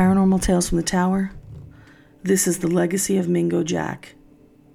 Paranormal 0.00 0.40
Tales 0.40 0.66
from 0.66 0.78
the 0.78 0.82
Tower. 0.82 1.30
This 2.22 2.46
is 2.46 2.60
the 2.60 2.68
legacy 2.68 3.18
of 3.18 3.28
Mingo 3.28 3.62
Jack, 3.62 4.14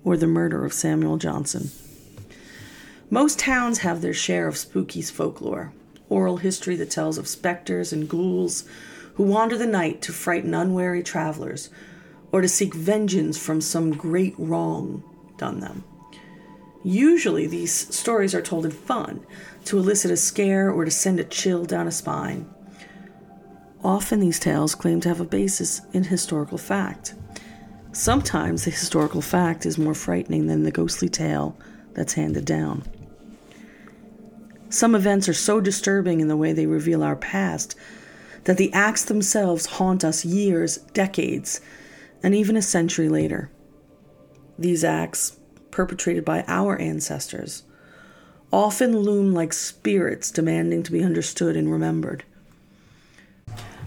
or 0.04 0.18
the 0.18 0.28
murder 0.28 0.64
of 0.64 0.72
Samuel 0.72 1.18
Johnson. 1.18 1.72
Most 3.10 3.40
towns 3.40 3.80
have 3.80 4.04
their 4.04 4.14
share 4.14 4.48
of 4.48 4.56
spooky 4.56 5.02
folklore, 5.02 5.74
oral 6.10 6.38
history 6.38 6.76
that 6.76 6.92
tells 6.92 7.18
of 7.18 7.28
specters 7.28 7.92
and 7.92 8.08
ghouls 8.08 8.66
who 9.16 9.24
wander 9.24 9.58
the 9.58 9.66
night 9.66 10.00
to 10.04 10.14
frighten 10.14 10.54
unwary 10.54 11.02
travelers 11.02 11.72
or 12.32 12.42
to 12.42 12.48
seek 12.48 12.76
vengeance 12.76 13.36
from 13.36 13.62
some 13.62 13.94
great 13.94 14.36
wrong 14.38 15.04
done 15.40 15.60
them. 15.60 15.84
Usually, 16.84 17.48
these 17.48 17.74
stories 17.74 18.36
are 18.36 18.44
told 18.44 18.64
in 18.64 18.70
fun 18.70 19.26
to 19.64 19.80
elicit 19.80 20.12
a 20.12 20.18
scare 20.18 20.70
or 20.70 20.86
to 20.86 20.92
send 20.92 21.20
a 21.20 21.24
chill 21.24 21.66
down 21.66 21.88
a 21.88 21.92
spine. 21.92 22.48
Often, 23.86 24.20
these 24.20 24.40
tales 24.40 24.74
claim 24.74 25.00
to 25.02 25.10
have 25.10 25.22
a 25.22 25.26
basis 25.26 25.82
in 25.94 26.06
historical 26.06 26.58
fact. 26.58 27.14
Sometimes 27.92 28.66
the 28.66 28.72
historical 28.72 29.22
fact 29.22 29.64
is 29.64 29.78
more 29.78 29.94
frightening 29.94 30.48
than 30.48 30.64
the 30.64 30.72
ghostly 30.72 31.08
tale 31.08 31.56
that's 31.94 32.14
handed 32.14 32.46
down. 32.46 32.82
Some 34.70 34.96
events 34.96 35.30
are 35.30 35.34
so 35.34 35.62
disturbing 35.62 36.20
in 36.20 36.28
the 36.28 36.36
way 36.36 36.52
they 36.52 36.66
reveal 36.66 37.04
our 37.04 37.16
past 37.16 37.76
that 38.46 38.58
the 38.58 38.74
acts 38.74 39.06
themselves 39.06 39.68
haunt 39.68 40.04
us 40.04 40.26
years, 40.26 40.78
decades, 40.94 41.62
and 42.24 42.34
even 42.34 42.58
a 42.58 42.64
century 42.64 43.08
later. 43.08 43.52
These 44.58 44.84
acts, 44.84 45.38
perpetrated 45.70 46.26
by 46.26 46.44
our 46.48 46.76
ancestors, 46.82 47.62
often 48.52 48.98
loom 48.98 49.32
like 49.32 49.54
spirits 49.54 50.32
demanding 50.32 50.82
to 50.82 50.92
be 50.92 51.04
understood 51.04 51.56
and 51.56 51.72
remembered. 51.72 52.24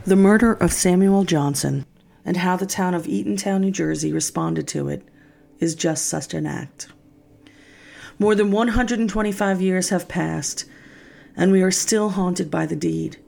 The 0.08 0.16
murder 0.16 0.54
of 0.54 0.72
Samuel 0.72 1.24
Johnson 1.24 1.84
and 2.24 2.38
how 2.38 2.56
the 2.56 2.64
town 2.64 2.94
of 2.94 3.04
Eatontown, 3.04 3.60
New 3.60 3.70
Jersey 3.70 4.10
responded 4.10 4.66
to 4.68 4.88
it 4.88 5.06
is 5.58 5.74
just 5.74 6.06
such 6.06 6.32
an 6.32 6.46
act. 6.46 6.88
More 8.18 8.34
than 8.34 8.50
125 8.50 9.60
years 9.60 9.90
have 9.90 10.08
passed, 10.08 10.64
and 11.36 11.52
we 11.52 11.60
are 11.60 11.70
still 11.70 12.08
haunted 12.08 12.50
by 12.50 12.64
the 12.64 12.74
deed. 12.74 13.18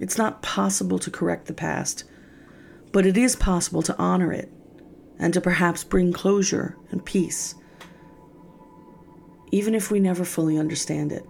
It's 0.00 0.18
not 0.18 0.42
possible 0.42 0.98
to 0.98 1.12
correct 1.12 1.46
the 1.46 1.54
past, 1.54 2.02
but 2.90 3.06
it 3.06 3.16
is 3.16 3.36
possible 3.36 3.82
to 3.82 3.96
honor 3.96 4.32
it 4.32 4.50
and 5.16 5.32
to 5.32 5.40
perhaps 5.40 5.84
bring 5.84 6.12
closure 6.12 6.76
and 6.90 7.04
peace, 7.04 7.54
even 9.52 9.76
if 9.76 9.92
we 9.92 10.00
never 10.00 10.24
fully 10.24 10.58
understand 10.58 11.12
it. 11.12 11.24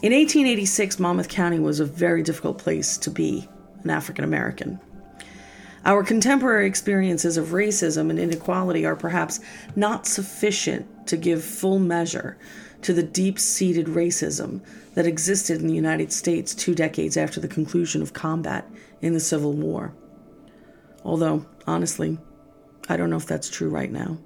In 0.00 0.12
1886, 0.12 1.00
Monmouth 1.00 1.28
County 1.28 1.58
was 1.58 1.80
a 1.80 1.84
very 1.84 2.22
difficult 2.22 2.58
place 2.58 2.96
to 2.98 3.10
be 3.10 3.48
an 3.82 3.90
African 3.90 4.22
American. 4.22 4.78
Our 5.84 6.04
contemporary 6.04 6.68
experiences 6.68 7.36
of 7.36 7.48
racism 7.48 8.08
and 8.08 8.16
inequality 8.16 8.86
are 8.86 8.94
perhaps 8.94 9.40
not 9.74 10.06
sufficient 10.06 11.08
to 11.08 11.16
give 11.16 11.42
full 11.42 11.80
measure 11.80 12.38
to 12.82 12.92
the 12.92 13.02
deep 13.02 13.40
seated 13.40 13.86
racism 13.86 14.60
that 14.94 15.04
existed 15.06 15.60
in 15.60 15.66
the 15.66 15.74
United 15.74 16.12
States 16.12 16.54
two 16.54 16.76
decades 16.76 17.16
after 17.16 17.40
the 17.40 17.48
conclusion 17.48 18.00
of 18.00 18.12
combat 18.12 18.70
in 19.02 19.14
the 19.14 19.20
Civil 19.20 19.52
War. 19.52 19.92
Although, 21.04 21.44
honestly, 21.66 22.18
I 22.88 22.96
don't 22.96 23.10
know 23.10 23.16
if 23.16 23.26
that's 23.26 23.50
true 23.50 23.68
right 23.68 23.90
now. 23.90 24.18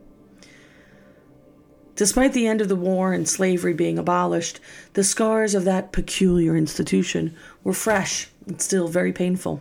Despite 1.94 2.32
the 2.32 2.46
end 2.46 2.60
of 2.60 2.68
the 2.68 2.76
war 2.76 3.12
and 3.12 3.28
slavery 3.28 3.74
being 3.74 3.98
abolished, 3.98 4.60
the 4.94 5.04
scars 5.04 5.54
of 5.54 5.64
that 5.64 5.92
peculiar 5.92 6.56
institution 6.56 7.36
were 7.62 7.74
fresh 7.74 8.28
and 8.46 8.60
still 8.60 8.88
very 8.88 9.12
painful. 9.12 9.60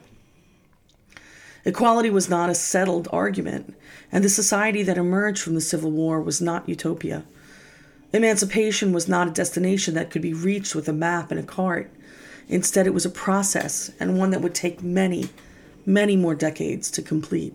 Equality 1.65 2.09
was 2.09 2.29
not 2.29 2.49
a 2.49 2.55
settled 2.55 3.07
argument, 3.11 3.75
and 4.11 4.23
the 4.23 4.29
society 4.29 4.81
that 4.83 4.97
emerged 4.97 5.41
from 5.41 5.55
the 5.55 5.61
Civil 5.61 5.91
War 5.91 6.19
was 6.19 6.41
not 6.41 6.67
utopia. 6.67 7.23
Emancipation 8.13 8.91
was 8.91 9.07
not 9.07 9.27
a 9.27 9.31
destination 9.31 9.93
that 9.93 10.09
could 10.09 10.21
be 10.21 10.33
reached 10.33 10.73
with 10.73 10.89
a 10.89 10.93
map 10.93 11.31
and 11.31 11.39
a 11.39 11.43
cart. 11.43 11.91
Instead, 12.47 12.87
it 12.87 12.93
was 12.93 13.05
a 13.05 13.09
process, 13.09 13.91
and 13.99 14.17
one 14.17 14.31
that 14.31 14.41
would 14.41 14.55
take 14.55 14.81
many, 14.81 15.29
many 15.85 16.15
more 16.15 16.35
decades 16.35 16.89
to 16.91 17.01
complete, 17.01 17.53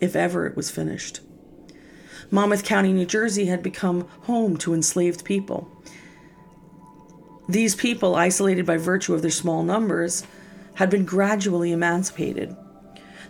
if 0.00 0.16
ever 0.16 0.46
it 0.46 0.56
was 0.56 0.70
finished. 0.70 1.20
Monmouth 2.30 2.64
County, 2.64 2.92
New 2.92 3.06
Jersey 3.06 3.46
had 3.46 3.62
become 3.62 4.06
home 4.22 4.56
to 4.58 4.74
enslaved 4.74 5.24
people. 5.24 5.70
These 7.48 7.74
people, 7.74 8.14
isolated 8.14 8.66
by 8.66 8.76
virtue 8.76 9.14
of 9.14 9.22
their 9.22 9.30
small 9.30 9.62
numbers, 9.62 10.26
had 10.74 10.90
been 10.90 11.06
gradually 11.06 11.72
emancipated. 11.72 12.54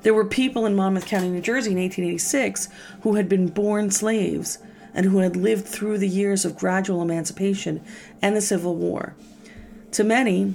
There 0.03 0.15
were 0.15 0.25
people 0.25 0.67
in 0.67 0.75
Monmouth 0.75 1.07
County, 1.07 1.29
New 1.29 1.41
Jersey 1.41 1.71
in 1.71 1.79
1886 1.79 2.69
who 3.03 3.15
had 3.15 3.29
been 3.29 3.49
born 3.49 3.91
slaves 3.91 4.59
and 4.95 5.07
who 5.07 5.19
had 5.19 5.37
lived 5.37 5.67
through 5.67 5.99
the 5.99 6.09
years 6.09 6.45
of 6.45 6.59
gradual 6.59 7.03
emancipation 7.03 7.81
and 8.21 8.37
the 8.37 8.41
Civil 8.41 8.77
War. 8.77 9.15
To 9.93 10.05
many, 10.05 10.55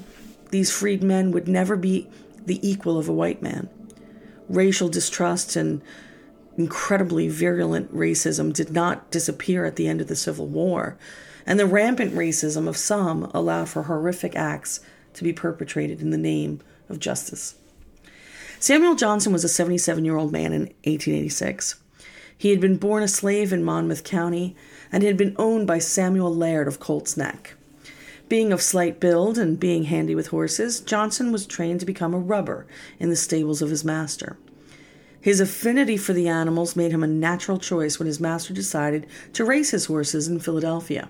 these 0.52 0.72
freed 0.72 1.02
men 1.02 1.32
would 1.32 1.48
never 1.48 1.76
be 1.76 2.08
the 2.46 2.60
equal 2.68 2.98
of 2.98 3.08
a 3.08 3.14
white 3.14 3.42
man. 3.42 3.70
Racial 4.50 4.90
distrust 4.90 5.56
and 5.56 5.82
incredibly 6.58 7.28
virulent 7.28 7.94
racism 7.96 8.54
did 8.54 8.72
not 8.72 9.12
disappear 9.12 9.66
at 9.66 9.76
the 9.76 9.88
end 9.88 10.02
of 10.02 10.08
the 10.08 10.16
Civil 10.16 10.48
War, 10.48 10.98
and 11.46 11.60
the 11.60 11.66
rampant 11.66 12.14
racism 12.14 12.68
of 12.68 12.78
some 12.78 13.30
allowed 13.34 13.70
for 13.70 13.84
horrific 13.84 14.36
acts 14.36 14.80
to 15.14 15.24
be 15.24 15.34
perpetrated 15.34 16.02
in 16.02 16.10
the 16.10 16.18
name 16.18 16.62
of 16.90 17.00
justice. 17.00 17.56
Samuel 18.60 18.96
Johnson 18.96 19.34
was 19.34 19.44
a 19.44 19.50
77 19.50 20.06
year 20.06 20.16
old 20.16 20.32
man 20.32 20.54
in 20.54 20.62
1886. 20.86 21.76
He 22.38 22.50
had 22.50 22.60
been 22.60 22.78
born 22.78 23.04
a 23.04 23.08
slave 23.08 23.52
in 23.52 23.64
Monmouth 23.64 24.04
County 24.04 24.56
and 24.92 25.04
had 25.04 25.18
been 25.18 25.36
owned 25.38 25.68
by 25.68 25.80
Samuel 25.80 26.34
Laird 26.34 26.68
of 26.68 26.80
Colts 26.80 27.18
Neck. 27.18 27.56
Being 28.30 28.54
of 28.54 28.62
slight 28.62 29.00
build 29.00 29.38
and 29.38 29.60
being 29.60 29.84
handy 29.84 30.16
with 30.16 30.28
horses, 30.28 30.80
Johnson 30.80 31.32
was 31.32 31.46
trained 31.46 31.82
to 31.82 31.86
become 31.86 32.14
a 32.14 32.20
rubber 32.20 32.66
in 33.00 33.10
the 33.10 33.16
stables 33.16 33.62
of 33.62 33.70
his 33.70 33.84
master. 33.84 34.38
His 35.24 35.40
affinity 35.40 35.96
for 35.96 36.12
the 36.12 36.28
animals 36.28 36.76
made 36.76 36.92
him 36.92 37.02
a 37.02 37.08
natural 37.08 37.58
choice 37.58 37.98
when 37.98 38.08
his 38.08 38.20
master 38.20 38.54
decided 38.54 39.08
to 39.32 39.46
race 39.46 39.72
his 39.72 39.86
horses 39.86 40.28
in 40.28 40.42
Philadelphia. 40.42 41.08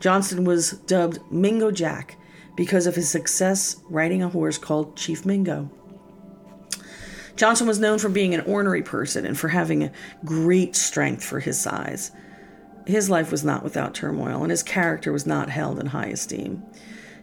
Johnson 0.00 0.42
was 0.42 0.72
dubbed 0.72 1.20
Mingo 1.30 1.70
Jack 1.70 2.16
because 2.56 2.88
of 2.88 2.96
his 2.96 3.08
success 3.08 3.76
riding 3.88 4.24
a 4.24 4.28
horse 4.28 4.58
called 4.58 4.96
Chief 4.96 5.24
Mingo. 5.24 5.70
Johnson 7.36 7.68
was 7.68 7.78
known 7.78 8.00
for 8.00 8.08
being 8.08 8.34
an 8.34 8.40
ornery 8.40 8.82
person 8.82 9.24
and 9.24 9.38
for 9.38 9.46
having 9.46 9.84
a 9.84 9.92
great 10.24 10.74
strength 10.74 11.22
for 11.22 11.38
his 11.38 11.60
size. 11.60 12.10
His 12.88 13.08
life 13.08 13.30
was 13.30 13.44
not 13.44 13.62
without 13.62 13.94
turmoil, 13.94 14.42
and 14.42 14.50
his 14.50 14.64
character 14.64 15.12
was 15.12 15.26
not 15.26 15.48
held 15.48 15.78
in 15.78 15.86
high 15.86 16.08
esteem. 16.08 16.64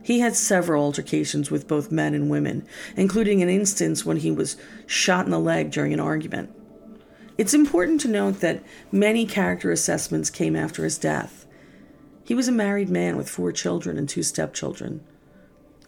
He 0.07 0.21
had 0.21 0.37
several 0.37 0.85
altercations 0.85 1.51
with 1.51 1.67
both 1.67 1.91
men 1.91 2.13
and 2.13 2.29
women, 2.29 2.65
including 2.95 3.43
an 3.43 3.49
instance 3.49 4.05
when 4.05 4.15
he 4.15 4.31
was 4.31 4.55
shot 4.85 5.25
in 5.25 5.31
the 5.31 5.37
leg 5.37 5.69
during 5.69 5.91
an 5.91 5.99
argument. 5.99 6.49
It's 7.37 7.53
important 7.53 7.99
to 8.01 8.07
note 8.07 8.39
that 8.39 8.63
many 8.89 9.25
character 9.25 9.69
assessments 9.69 10.29
came 10.29 10.55
after 10.55 10.85
his 10.85 10.97
death. 10.97 11.45
He 12.23 12.33
was 12.33 12.47
a 12.47 12.53
married 12.53 12.89
man 12.89 13.17
with 13.17 13.29
four 13.29 13.51
children 13.51 13.97
and 13.97 14.07
two 14.07 14.23
stepchildren, 14.23 15.03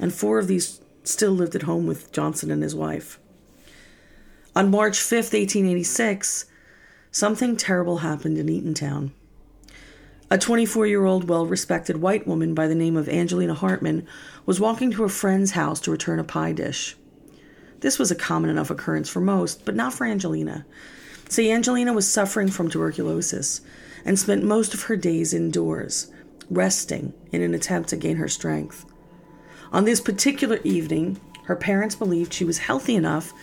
and 0.02 0.14
four 0.14 0.38
of 0.38 0.48
these 0.48 0.82
still 1.06 1.32
lived 1.32 1.56
at 1.56 1.62
home 1.62 1.88
with 1.88 2.12
Johnson 2.12 2.52
and 2.52 2.62
his 2.62 2.76
wife. 2.76 3.22
On 4.54 4.70
March 4.70 4.98
5th, 4.98 5.32
1886, 5.32 6.46
something 7.10 7.56
terrible 7.56 8.00
happened 8.00 8.38
in 8.38 8.48
Eatontown. 8.48 9.12
A 10.32 10.38
24 10.38 10.86
year 10.86 11.06
old, 11.06 11.28
well 11.28 11.48
respected 11.48 11.98
white 11.98 12.28
woman 12.28 12.54
by 12.54 12.68
the 12.68 12.76
name 12.76 12.96
of 12.96 13.10
Angelina 13.10 13.56
Hartman 13.56 14.06
was 14.46 14.60
walking 14.60 14.92
to 14.92 15.04
a 15.04 15.10
friend's 15.10 15.52
house 15.52 15.80
to 15.82 15.92
return 15.92 16.20
a 16.20 16.24
pie 16.24 16.52
dish. 16.52 16.96
This 17.80 17.98
was 17.98 18.12
a 18.12 18.16
common 18.16 18.52
enough 18.52 18.70
occurrence 18.70 19.10
for 19.10 19.22
most, 19.22 19.66
but 19.66 19.76
not 19.76 19.92
for 19.92 20.06
Angelina. 20.06 20.68
See, 21.30 21.52
Angelina 21.52 21.94
was 21.94 22.08
suffering 22.08 22.50
from 22.50 22.70
tuberculosis 22.70 23.62
and 24.06 24.20
spent 24.20 24.44
most 24.44 24.76
of 24.76 24.84
her 24.84 24.96
days 24.96 25.34
indoors, 25.34 26.12
resting 26.52 27.16
in 27.32 27.42
an 27.42 27.56
attempt 27.56 27.90
to 27.90 27.98
gain 27.98 28.18
her 28.18 28.28
strength. 28.28 28.86
On 29.72 29.86
this 29.86 30.00
particular 30.00 30.60
evening, 30.64 31.20
her 31.46 31.56
parents 31.56 31.96
believed 31.96 32.34
she 32.34 32.46
was 32.46 32.60
healthy 32.60 32.96
enough 32.96 33.34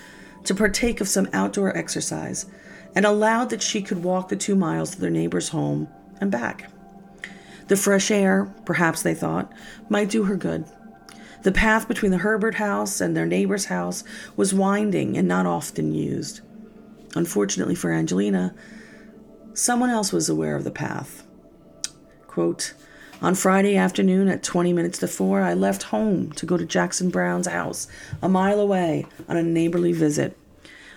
to 0.45 0.55
partake 0.55 1.01
of 1.01 1.09
some 1.09 1.29
outdoor 1.33 1.77
exercise 1.77 2.47
and 2.95 3.05
allowed 3.05 3.51
that 3.51 3.63
she 3.63 3.83
could 3.83 4.05
walk 4.05 4.29
the 4.29 4.37
two 4.37 4.55
miles 4.55 4.93
to 4.93 5.01
their 5.01 5.11
neighbor's 5.11 5.49
home 5.49 5.89
and 6.21 6.31
back. 6.31 6.71
The 7.69 7.77
fresh 7.77 8.11
air, 8.11 8.55
perhaps 8.65 9.03
they 9.03 9.15
thought, 9.15 9.53
might 9.89 10.11
do 10.11 10.25
her 10.25 10.37
good. 10.37 10.65
The 11.43 11.53
path 11.53 11.89
between 11.89 12.11
the 12.11 12.19
Herbert 12.19 12.57
house 12.57 13.01
and 13.01 13.17
their 13.17 13.27
neighbor's 13.27 13.67
house 13.67 14.05
was 14.37 14.55
winding 14.55 15.17
and 15.17 15.29
not 15.29 15.47
often 15.47 15.95
used. 15.95 16.41
Unfortunately 17.15 17.75
for 17.75 17.93
Angelina, 17.93 18.55
someone 19.55 19.91
else 19.91 20.13
was 20.13 20.29
aware 20.29 20.57
of 20.57 20.65
the 20.65 20.71
path. 20.71 21.25
Quote, 22.27 22.75
On 23.23 23.35
Friday 23.35 23.77
afternoon 23.77 24.29
at 24.29 24.43
20 24.43 24.73
minutes 24.73 24.99
to 24.99 25.09
4, 25.09 25.41
I 25.41 25.55
left 25.55 25.85
home 25.85 26.33
to 26.33 26.47
go 26.47 26.57
to 26.57 26.67
Jackson 26.67 27.11
Brown's 27.11 27.47
house, 27.47 27.89
a 28.23 28.29
mile 28.29 28.61
away, 28.61 29.07
on 29.29 29.37
a 29.37 29.43
neighborly 29.43 29.93
visit. 29.93 30.37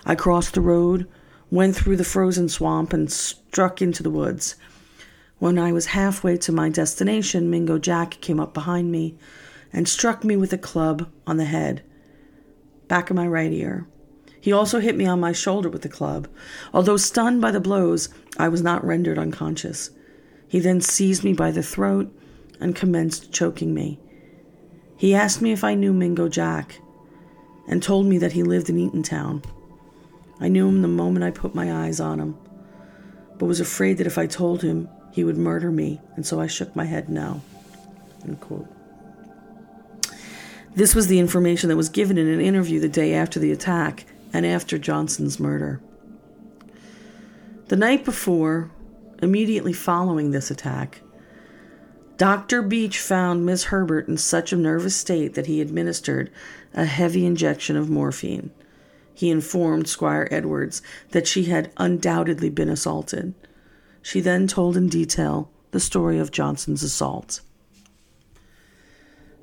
I 0.05 0.15
crossed 0.15 0.53
the 0.53 0.61
road, 0.61 1.07
went 1.51 1.75
through 1.75 1.97
the 1.97 2.03
frozen 2.03 2.49
swamp, 2.49 2.91
and 2.91 3.11
struck 3.11 3.81
into 3.81 4.03
the 4.03 4.09
woods. 4.09 4.55
When 5.39 5.57
I 5.57 5.71
was 5.71 5.87
halfway 5.87 6.35
to 6.37 6.51
my 6.51 6.69
destination, 6.69 7.49
Mingo 7.49 7.79
Jack 7.79 8.19
came 8.19 8.41
up 8.41 8.53
behind 8.53 8.91
me 8.91 9.17
and 9.71 9.87
struck 9.87 10.25
me 10.25 10.35
with 10.35 10.51
a 10.51 10.57
club 10.57 11.09
on 11.25 11.37
the 11.37 11.45
head, 11.45 11.81
back 12.89 13.09
of 13.09 13.15
my 13.15 13.25
right 13.25 13.51
ear. 13.51 13.87
He 14.41 14.51
also 14.51 14.81
hit 14.81 14.97
me 14.97 15.05
on 15.05 15.21
my 15.21 15.31
shoulder 15.31 15.69
with 15.69 15.81
the 15.81 15.89
club. 15.89 16.27
Although 16.73 16.97
stunned 16.97 17.39
by 17.41 17.51
the 17.51 17.61
blows, 17.61 18.09
I 18.37 18.49
was 18.49 18.61
not 18.61 18.85
rendered 18.85 19.17
unconscious. 19.17 19.91
He 20.47 20.59
then 20.59 20.81
seized 20.81 21.23
me 21.23 21.31
by 21.31 21.51
the 21.51 21.63
throat 21.63 22.13
and 22.59 22.75
commenced 22.75 23.31
choking 23.31 23.73
me. 23.73 23.97
He 24.97 25.15
asked 25.15 25.41
me 25.41 25.53
if 25.53 25.63
I 25.63 25.73
knew 25.73 25.93
Mingo 25.93 26.27
Jack 26.27 26.81
and 27.65 27.81
told 27.81 28.07
me 28.07 28.17
that 28.17 28.33
he 28.33 28.43
lived 28.43 28.69
in 28.69 28.75
Eatontown. 28.75 29.45
I 30.41 30.49
knew 30.49 30.67
him 30.67 30.81
the 30.81 30.89
moment 30.89 31.23
I 31.23 31.31
put 31.31 31.55
my 31.55 31.85
eyes 31.85 32.01
on 32.01 32.19
him, 32.19 32.37
but 33.37 33.45
was 33.45 33.61
afraid 33.61 33.99
that 33.99 34.07
if 34.07 34.17
I 34.17 34.25
told 34.25 34.61
him, 34.61 34.89
he 35.11 35.23
would 35.23 35.37
murder 35.37 35.71
me, 35.71 36.01
and 36.15 36.25
so 36.25 36.39
I 36.39 36.47
shook 36.47 36.75
my 36.75 36.85
head 36.85 37.09
no. 37.09 37.41
This 40.75 40.93
was 40.93 41.07
the 41.07 41.19
information 41.19 41.69
that 41.69 41.75
was 41.75 41.89
given 41.89 42.17
in 42.17 42.27
an 42.27 42.41
interview 42.41 42.79
the 42.79 42.89
day 42.89 43.13
after 43.13 43.39
the 43.39 43.51
attack 43.51 44.05
and 44.31 44.45
after 44.45 44.77
Johnson's 44.77 45.39
murder. 45.39 45.81
The 47.67 47.75
night 47.75 48.05
before, 48.05 48.71
Immediately 49.21 49.73
following 49.73 50.31
this 50.31 50.49
attack, 50.49 51.01
Dr. 52.15 52.61
Beach 52.61 52.99
found 52.99 53.45
Miss 53.45 53.65
Herbert 53.65 54.07
in 54.07 54.17
such 54.17 54.53
a 54.53 54.57
nervous 54.57 54.95
state 54.95 55.33
that 55.33 55.47
he 55.47 55.59
administered 55.59 56.31
a 56.73 56.85
heavy 56.85 57.25
injection 57.25 57.75
of 57.75 57.89
morphine. 57.89 58.51
He 59.13 59.29
informed 59.29 59.89
Squire 59.89 60.27
Edwards 60.31 60.81
that 61.11 61.27
she 61.27 61.45
had 61.45 61.71
undoubtedly 61.75 62.49
been 62.49 62.69
assaulted. 62.69 63.33
She 64.01 64.21
then 64.21 64.47
told 64.47 64.77
in 64.77 64.87
detail 64.87 65.51
the 65.71 65.79
story 65.79 66.19
of 66.19 66.31
Johnson's 66.31 66.83
assault. 66.83 67.41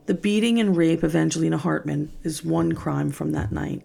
The 0.07 0.15
beating 0.15 0.61
and 0.61 0.77
rape 0.77 1.03
of 1.03 1.17
Angelina 1.17 1.59
Hartman 1.59 2.13
is 2.23 2.45
one 2.45 2.73
crime 2.75 3.11
from 3.11 3.33
that 3.33 3.53
night. 3.53 3.85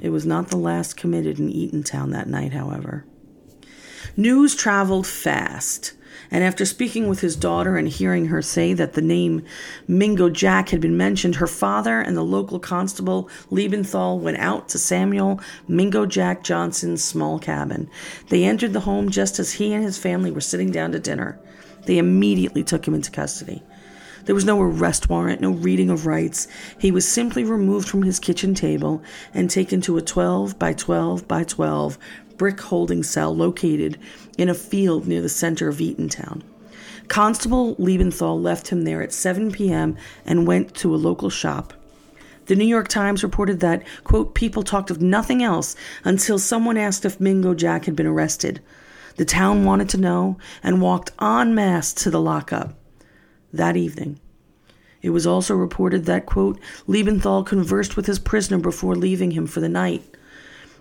It 0.00 0.10
was 0.10 0.24
not 0.24 0.48
the 0.48 0.56
last 0.56 0.96
committed 0.96 1.38
in 1.38 1.48
Eatontown 1.48 2.12
that 2.12 2.28
night, 2.28 2.52
however. 2.52 3.04
News 4.16 4.54
traveled 4.54 5.06
fast, 5.06 5.92
and 6.30 6.44
after 6.44 6.64
speaking 6.64 7.08
with 7.08 7.20
his 7.20 7.36
daughter 7.36 7.76
and 7.76 7.88
hearing 7.88 8.26
her 8.26 8.42
say 8.42 8.74
that 8.74 8.92
the 8.92 9.02
name 9.02 9.44
Mingo 9.86 10.28
Jack 10.28 10.68
had 10.70 10.80
been 10.80 10.96
mentioned, 10.96 11.36
her 11.36 11.46
father 11.46 12.00
and 12.00 12.16
the 12.16 12.22
local 12.22 12.58
constable 12.58 13.28
Liebenthal 13.50 14.18
went 14.18 14.38
out 14.38 14.68
to 14.70 14.78
Samuel 14.78 15.40
Mingo 15.66 16.06
Jack 16.06 16.42
Johnson's 16.42 17.02
small 17.02 17.38
cabin. 17.38 17.88
They 18.28 18.44
entered 18.44 18.72
the 18.72 18.80
home 18.80 19.10
just 19.10 19.38
as 19.38 19.52
he 19.52 19.72
and 19.72 19.84
his 19.84 19.98
family 19.98 20.30
were 20.30 20.40
sitting 20.40 20.70
down 20.70 20.92
to 20.92 20.98
dinner. 20.98 21.38
They 21.86 21.98
immediately 21.98 22.64
took 22.64 22.86
him 22.86 22.94
into 22.94 23.10
custody. 23.10 23.62
There 24.28 24.34
was 24.34 24.44
no 24.44 24.60
arrest 24.60 25.08
warrant, 25.08 25.40
no 25.40 25.52
reading 25.52 25.88
of 25.88 26.04
rights. 26.04 26.48
He 26.78 26.90
was 26.90 27.08
simply 27.08 27.44
removed 27.44 27.88
from 27.88 28.02
his 28.02 28.20
kitchen 28.20 28.54
table 28.54 29.02
and 29.32 29.48
taken 29.48 29.80
to 29.80 29.96
a 29.96 30.02
12 30.02 30.58
by 30.58 30.74
12 30.74 31.26
by 31.26 31.44
12 31.44 31.96
brick 32.38 32.60
holding 32.60 33.02
cell 33.02 33.34
located 33.34 33.98
in 34.38 34.48
a 34.48 34.54
field 34.54 35.06
near 35.06 35.20
the 35.20 35.28
center 35.28 35.68
of 35.68 35.78
Eatontown. 35.78 36.42
Constable 37.08 37.74
Liebenthal 37.76 38.40
left 38.40 38.68
him 38.68 38.82
there 38.82 39.02
at 39.02 39.12
7 39.12 39.50
p.m. 39.50 39.96
and 40.24 40.46
went 40.46 40.74
to 40.76 40.94
a 40.94 40.96
local 40.96 41.30
shop. 41.30 41.72
The 42.46 42.56
New 42.56 42.64
York 42.64 42.88
Times 42.88 43.22
reported 43.22 43.60
that, 43.60 43.82
quote, 44.04 44.34
people 44.34 44.62
talked 44.62 44.90
of 44.90 45.02
nothing 45.02 45.42
else 45.42 45.76
until 46.04 46.38
someone 46.38 46.78
asked 46.78 47.04
if 47.04 47.20
Mingo 47.20 47.54
Jack 47.54 47.84
had 47.84 47.96
been 47.96 48.06
arrested. 48.06 48.60
The 49.16 49.24
town 49.24 49.64
wanted 49.64 49.88
to 49.90 49.98
know 49.98 50.38
and 50.62 50.80
walked 50.80 51.10
en 51.20 51.54
masse 51.54 51.92
to 51.94 52.10
the 52.10 52.20
lockup 52.20 52.74
that 53.52 53.76
evening. 53.76 54.20
It 55.02 55.10
was 55.10 55.26
also 55.26 55.54
reported 55.54 56.04
that, 56.06 56.26
quote, 56.26 56.58
Liebenthal 56.86 57.44
conversed 57.46 57.96
with 57.96 58.06
his 58.06 58.18
prisoner 58.18 58.58
before 58.58 58.94
leaving 58.94 59.32
him 59.32 59.46
for 59.46 59.60
the 59.60 59.68
night 59.68 60.02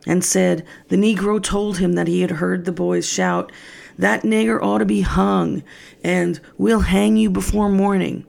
and 0.08 0.24
said 0.24 0.66
the 0.88 0.96
Negro 0.96 1.44
told 1.44 1.78
him 1.78 1.94
that 1.94 2.08
he 2.08 2.22
had 2.22 2.32
heard 2.32 2.66
the 2.66 2.72
boys 2.72 3.08
shout, 3.08 3.52
That 3.98 4.24
nigger 4.24 4.60
ought 4.60 4.78
to 4.80 4.86
be 4.86 5.02
hung, 5.02 5.62
and 6.04 6.40
we'll 6.58 6.80
hang 6.80 7.18
you 7.18 7.30
before 7.30 7.70
morning. 7.70 8.26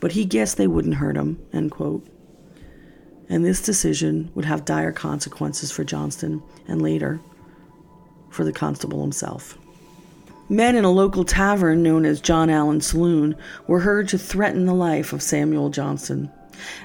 But 0.00 0.12
he 0.12 0.24
guessed 0.24 0.56
they 0.56 0.68
wouldn't 0.68 0.94
hurt 0.94 1.16
him, 1.16 1.44
end 1.52 1.72
quote. 1.72 2.06
And 3.28 3.44
this 3.44 3.60
decision 3.60 4.30
would 4.34 4.44
have 4.44 4.64
dire 4.64 4.92
consequences 4.92 5.72
for 5.72 5.82
Johnson 5.82 6.42
and 6.68 6.80
later 6.80 7.20
for 8.30 8.44
the 8.44 8.52
constable 8.52 9.02
himself. 9.02 9.58
Men 10.48 10.76
in 10.76 10.84
a 10.84 10.90
local 10.90 11.24
tavern 11.24 11.82
known 11.82 12.04
as 12.04 12.20
John 12.20 12.50
Allen 12.50 12.82
Saloon 12.82 13.34
were 13.66 13.80
heard 13.80 14.08
to 14.08 14.18
threaten 14.18 14.66
the 14.66 14.74
life 14.74 15.12
of 15.12 15.22
Samuel 15.22 15.70
Johnson. 15.70 16.30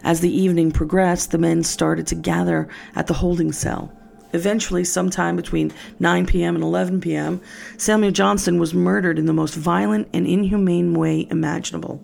As 0.04 0.22
the 0.22 0.32
evening 0.32 0.72
progressed, 0.72 1.32
the 1.32 1.38
men 1.38 1.64
started 1.64 2.08
to 2.08 2.16
gather 2.16 2.70
at 2.96 3.08
the 3.08 3.14
holding 3.14 3.52
cell. 3.52 3.94
Eventually, 4.32 4.84
sometime 4.84 5.36
between 5.36 5.74
9 6.00 6.26
p.m. 6.26 6.56
and 6.56 6.64
11 6.64 7.02
p.m., 7.02 7.42
Samuel 7.78 8.12
Johnson 8.12 8.60
was 8.60 8.74
murdered 8.74 9.18
in 9.18 9.26
the 9.26 9.34
most 9.34 9.56
violent 9.56 10.08
and 10.14 10.28
inhumane 10.28 10.94
way 10.94 11.28
imaginable. 11.32 12.04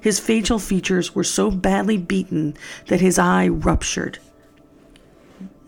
His 0.00 0.18
facial 0.18 0.58
features 0.58 1.14
were 1.14 1.24
so 1.24 1.50
badly 1.50 1.96
beaten 1.96 2.56
that 2.88 3.00
his 3.00 3.18
eye 3.18 3.48
ruptured. 3.48 4.18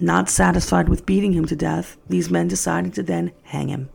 Not 0.00 0.28
satisfied 0.28 0.88
with 0.88 1.06
beating 1.06 1.32
him 1.32 1.44
to 1.46 1.56
death, 1.56 1.96
these 2.08 2.30
men 2.30 2.48
decided 2.48 2.94
to 2.94 3.02
then 3.02 3.32
hang 3.44 3.68
him. 3.68 3.88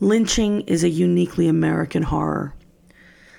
Lynching 0.00 0.62
is 0.62 0.82
a 0.82 0.88
uniquely 0.88 1.46
American 1.46 2.02
horror 2.02 2.54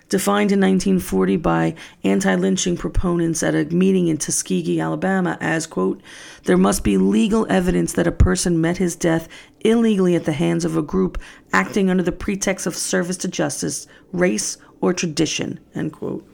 defined 0.09 0.51
in 0.51 0.59
1940 0.59 1.37
by 1.37 1.75
anti-lynching 2.03 2.77
proponents 2.77 3.41
at 3.41 3.55
a 3.55 3.65
meeting 3.65 4.07
in 4.07 4.17
Tuskegee, 4.17 4.79
Alabama 4.79 5.37
as 5.41 5.65
quote, 5.65 6.01
there 6.43 6.57
must 6.57 6.83
be 6.83 6.97
legal 6.97 7.45
evidence 7.49 7.93
that 7.93 8.07
a 8.07 8.11
person 8.11 8.61
met 8.61 8.77
his 8.77 8.95
death 8.95 9.27
illegally 9.61 10.15
at 10.15 10.25
the 10.25 10.33
hands 10.33 10.63
of 10.63 10.77
a 10.77 10.81
group 10.81 11.19
acting 11.51 11.89
under 11.89 12.03
the 12.03 12.11
pretext 12.11 12.67
of 12.67 12.75
service 12.75 13.17
to 13.17 13.27
justice, 13.27 13.87
race, 14.11 14.57
or 14.81 14.93
tradition, 14.93 15.59
end 15.73 15.91
quote. 15.91 16.27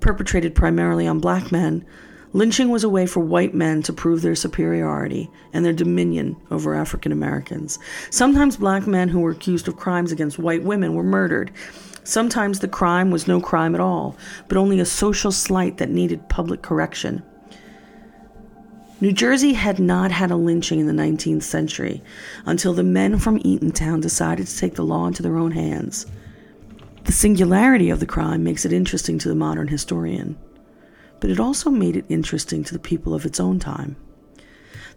Perpetrated 0.00 0.54
primarily 0.54 1.06
on 1.06 1.18
black 1.18 1.50
men, 1.50 1.84
Lynching 2.36 2.68
was 2.68 2.84
a 2.84 2.90
way 2.90 3.06
for 3.06 3.20
white 3.20 3.54
men 3.54 3.80
to 3.84 3.94
prove 3.94 4.20
their 4.20 4.34
superiority 4.34 5.30
and 5.54 5.64
their 5.64 5.72
dominion 5.72 6.36
over 6.50 6.74
African 6.74 7.10
Americans. 7.10 7.78
Sometimes 8.10 8.58
black 8.58 8.86
men 8.86 9.08
who 9.08 9.20
were 9.20 9.30
accused 9.30 9.68
of 9.68 9.78
crimes 9.78 10.12
against 10.12 10.38
white 10.38 10.62
women 10.62 10.92
were 10.92 11.02
murdered. 11.02 11.50
Sometimes 12.04 12.58
the 12.58 12.68
crime 12.68 13.10
was 13.10 13.26
no 13.26 13.40
crime 13.40 13.74
at 13.74 13.80
all, 13.80 14.18
but 14.48 14.58
only 14.58 14.78
a 14.80 14.84
social 14.84 15.32
slight 15.32 15.78
that 15.78 15.88
needed 15.88 16.28
public 16.28 16.60
correction. 16.60 17.22
New 19.00 19.12
Jersey 19.12 19.54
had 19.54 19.78
not 19.78 20.10
had 20.10 20.30
a 20.30 20.36
lynching 20.36 20.78
in 20.78 20.86
the 20.86 20.92
19th 20.92 21.42
century 21.42 22.02
until 22.44 22.74
the 22.74 22.82
men 22.82 23.18
from 23.18 23.38
Eatontown 23.44 24.02
decided 24.02 24.46
to 24.46 24.58
take 24.58 24.74
the 24.74 24.84
law 24.84 25.06
into 25.06 25.22
their 25.22 25.38
own 25.38 25.52
hands. 25.52 26.04
The 27.04 27.12
singularity 27.12 27.88
of 27.88 27.98
the 27.98 28.04
crime 28.04 28.44
makes 28.44 28.66
it 28.66 28.74
interesting 28.74 29.18
to 29.20 29.30
the 29.30 29.34
modern 29.34 29.68
historian 29.68 30.36
but 31.20 31.30
it 31.30 31.40
also 31.40 31.70
made 31.70 31.96
it 31.96 32.04
interesting 32.08 32.64
to 32.64 32.72
the 32.72 32.78
people 32.78 33.14
of 33.14 33.24
its 33.24 33.40
own 33.40 33.58
time. 33.58 33.96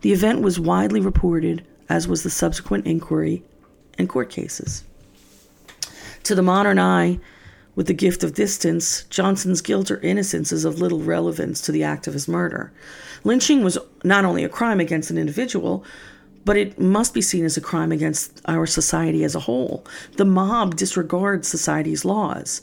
The 0.02 0.14
event 0.14 0.42
was 0.42 0.60
widely 0.60 1.00
reported, 1.00 1.66
as 1.90 2.08
was 2.08 2.24
the 2.24 2.30
subsequent 2.30 2.86
inquiry 2.86 3.44
and 3.98 4.08
court 4.08 4.30
cases. 4.30 4.84
To 6.24 6.36
the 6.36 6.42
modern 6.42 6.80
eye, 6.80 7.20
with 7.76 7.88
the 7.88 7.94
gift 7.94 8.24
of 8.24 8.34
distance, 8.34 9.04
Johnson's 9.04 9.62
guilt 9.62 9.90
or 9.90 10.00
innocence 10.02 10.52
is 10.52 10.66
of 10.66 10.82
little 10.82 11.00
relevance 11.00 11.62
to 11.62 11.72
the 11.72 11.84
act 11.84 12.08
of 12.08 12.14
his 12.14 12.28
murder. 12.28 12.72
Lynching 13.24 13.64
was 13.64 13.78
not 14.04 14.26
only 14.26 14.44
a 14.44 14.50
crime 14.50 14.80
against 14.80 15.10
an 15.12 15.18
individual, 15.18 15.86
but 16.46 16.58
it 16.58 16.80
must 16.80 17.14
be 17.14 17.22
seen 17.22 17.46
as 17.46 17.58
a 17.58 17.62
crime 17.62 17.92
against 17.92 18.42
our 18.46 18.66
society 18.66 19.24
as 19.24 19.36
a 19.36 19.40
whole. 19.40 19.86
The 20.18 20.26
mob 20.26 20.76
disregards 20.76 21.48
society's 21.48 22.06
laws. 22.06 22.62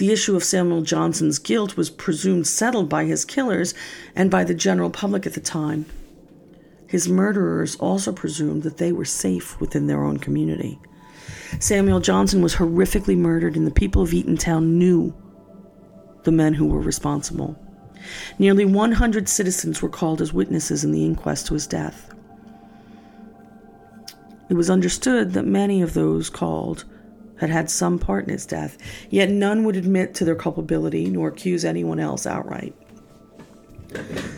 The 0.00 0.12
issue 0.12 0.34
of 0.34 0.42
Samuel 0.42 0.80
Johnson's 0.80 1.38
guilt 1.38 1.76
was 1.76 1.90
presumed 1.90 2.46
settled 2.46 2.88
by 2.88 3.04
his 3.04 3.26
killers 3.26 3.74
and 4.16 4.30
by 4.30 4.44
the 4.44 4.54
general 4.54 4.88
public 4.88 5.26
at 5.26 5.34
the 5.34 5.42
time. 5.42 5.84
His 6.86 7.06
murderers 7.06 7.76
also 7.76 8.10
presumed 8.10 8.62
that 8.62 8.78
they 8.78 8.92
were 8.92 9.04
safe 9.04 9.60
within 9.60 9.88
their 9.88 10.02
own 10.02 10.16
community. 10.16 10.80
Samuel 11.58 12.00
Johnson 12.00 12.40
was 12.40 12.54
horrifically 12.54 13.14
murdered, 13.14 13.56
and 13.56 13.66
the 13.66 13.70
people 13.70 14.00
of 14.00 14.12
Eatontown 14.12 14.78
knew 14.78 15.14
the 16.22 16.32
men 16.32 16.54
who 16.54 16.68
were 16.68 16.80
responsible. 16.80 17.62
Nearly 18.38 18.64
100 18.64 19.28
citizens 19.28 19.82
were 19.82 19.90
called 19.90 20.22
as 20.22 20.32
witnesses 20.32 20.82
in 20.82 20.92
the 20.92 21.04
inquest 21.04 21.48
to 21.48 21.52
his 21.52 21.66
death. 21.66 22.10
It 24.48 24.54
was 24.54 24.70
understood 24.70 25.34
that 25.34 25.44
many 25.44 25.82
of 25.82 25.92
those 25.92 26.30
called 26.30 26.86
had 27.40 27.50
had 27.50 27.70
some 27.70 27.98
part 27.98 28.24
in 28.24 28.30
his 28.30 28.46
death, 28.46 28.76
yet 29.08 29.30
none 29.30 29.64
would 29.64 29.76
admit 29.76 30.14
to 30.14 30.24
their 30.24 30.34
culpability 30.34 31.08
nor 31.10 31.28
accuse 31.28 31.64
anyone 31.64 31.98
else 31.98 32.26
outright. 32.26 32.74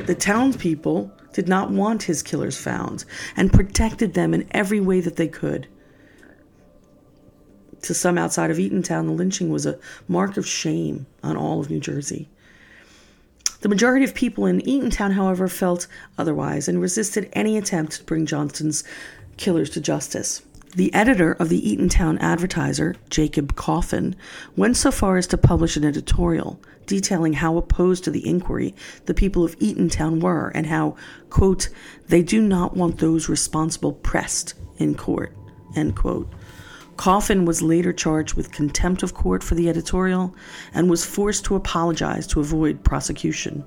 The 0.06 0.14
townspeople 0.14 1.12
did 1.32 1.48
not 1.48 1.70
want 1.70 2.04
his 2.04 2.22
killers 2.22 2.56
found 2.56 3.04
and 3.36 3.52
protected 3.52 4.14
them 4.14 4.32
in 4.32 4.48
every 4.52 4.80
way 4.80 5.00
that 5.00 5.16
they 5.16 5.28
could. 5.28 5.66
To 7.82 7.94
some 7.94 8.16
outside 8.16 8.50
of 8.52 8.58
Eatontown, 8.58 9.06
the 9.06 9.12
lynching 9.12 9.50
was 9.50 9.66
a 9.66 9.78
mark 10.06 10.36
of 10.36 10.46
shame 10.46 11.06
on 11.22 11.36
all 11.36 11.60
of 11.60 11.68
New 11.68 11.80
Jersey. 11.80 12.28
The 13.62 13.68
majority 13.68 14.04
of 14.04 14.14
people 14.14 14.46
in 14.46 14.60
Eatontown, 14.60 15.12
however, 15.12 15.48
felt 15.48 15.88
otherwise 16.16 16.68
and 16.68 16.80
resisted 16.80 17.28
any 17.32 17.58
attempt 17.58 17.92
to 17.92 18.04
bring 18.04 18.26
Johnson's 18.26 18.84
killers 19.36 19.70
to 19.70 19.80
justice. 19.80 20.42
The 20.74 20.94
editor 20.94 21.32
of 21.32 21.50
the 21.50 21.60
Eatontown 21.60 22.18
Advertiser, 22.20 22.94
Jacob 23.10 23.56
Coffin, 23.56 24.16
went 24.56 24.78
so 24.78 24.90
far 24.90 25.18
as 25.18 25.26
to 25.26 25.36
publish 25.36 25.76
an 25.76 25.84
editorial 25.84 26.58
detailing 26.86 27.34
how 27.34 27.58
opposed 27.58 28.04
to 28.04 28.10
the 28.10 28.26
inquiry 28.26 28.74
the 29.04 29.12
people 29.12 29.44
of 29.44 29.58
Eatontown 29.58 30.22
were 30.22 30.48
and 30.54 30.66
how, 30.66 30.96
quote, 31.28 31.68
they 32.08 32.22
do 32.22 32.40
not 32.40 32.74
want 32.74 32.98
those 32.98 33.28
responsible 33.28 33.92
pressed 33.92 34.54
in 34.78 34.94
court, 34.94 35.36
end 35.76 35.94
quote. 35.94 36.32
Coffin 36.96 37.44
was 37.44 37.60
later 37.60 37.92
charged 37.92 38.32
with 38.32 38.50
contempt 38.50 39.02
of 39.02 39.12
court 39.12 39.42
for 39.42 39.54
the 39.54 39.68
editorial 39.68 40.34
and 40.72 40.88
was 40.88 41.04
forced 41.04 41.44
to 41.44 41.54
apologize 41.54 42.26
to 42.28 42.40
avoid 42.40 42.82
prosecution. 42.82 43.62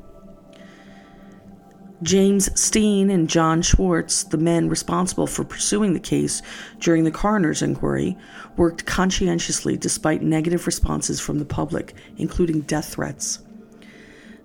James 2.03 2.59
Steen 2.59 3.09
and 3.09 3.29
John 3.29 3.61
Schwartz, 3.61 4.23
the 4.23 4.37
men 4.37 4.67
responsible 4.67 5.27
for 5.27 5.45
pursuing 5.45 5.93
the 5.93 5.99
case 5.99 6.41
during 6.79 7.05
the 7.05 7.11
coroner's 7.11 7.61
inquiry, 7.61 8.17
worked 8.57 8.85
conscientiously 8.85 9.77
despite 9.77 10.21
negative 10.21 10.65
responses 10.65 11.21
from 11.21 11.39
the 11.39 11.45
public, 11.45 11.93
including 12.17 12.61
death 12.61 12.93
threats. 12.93 13.39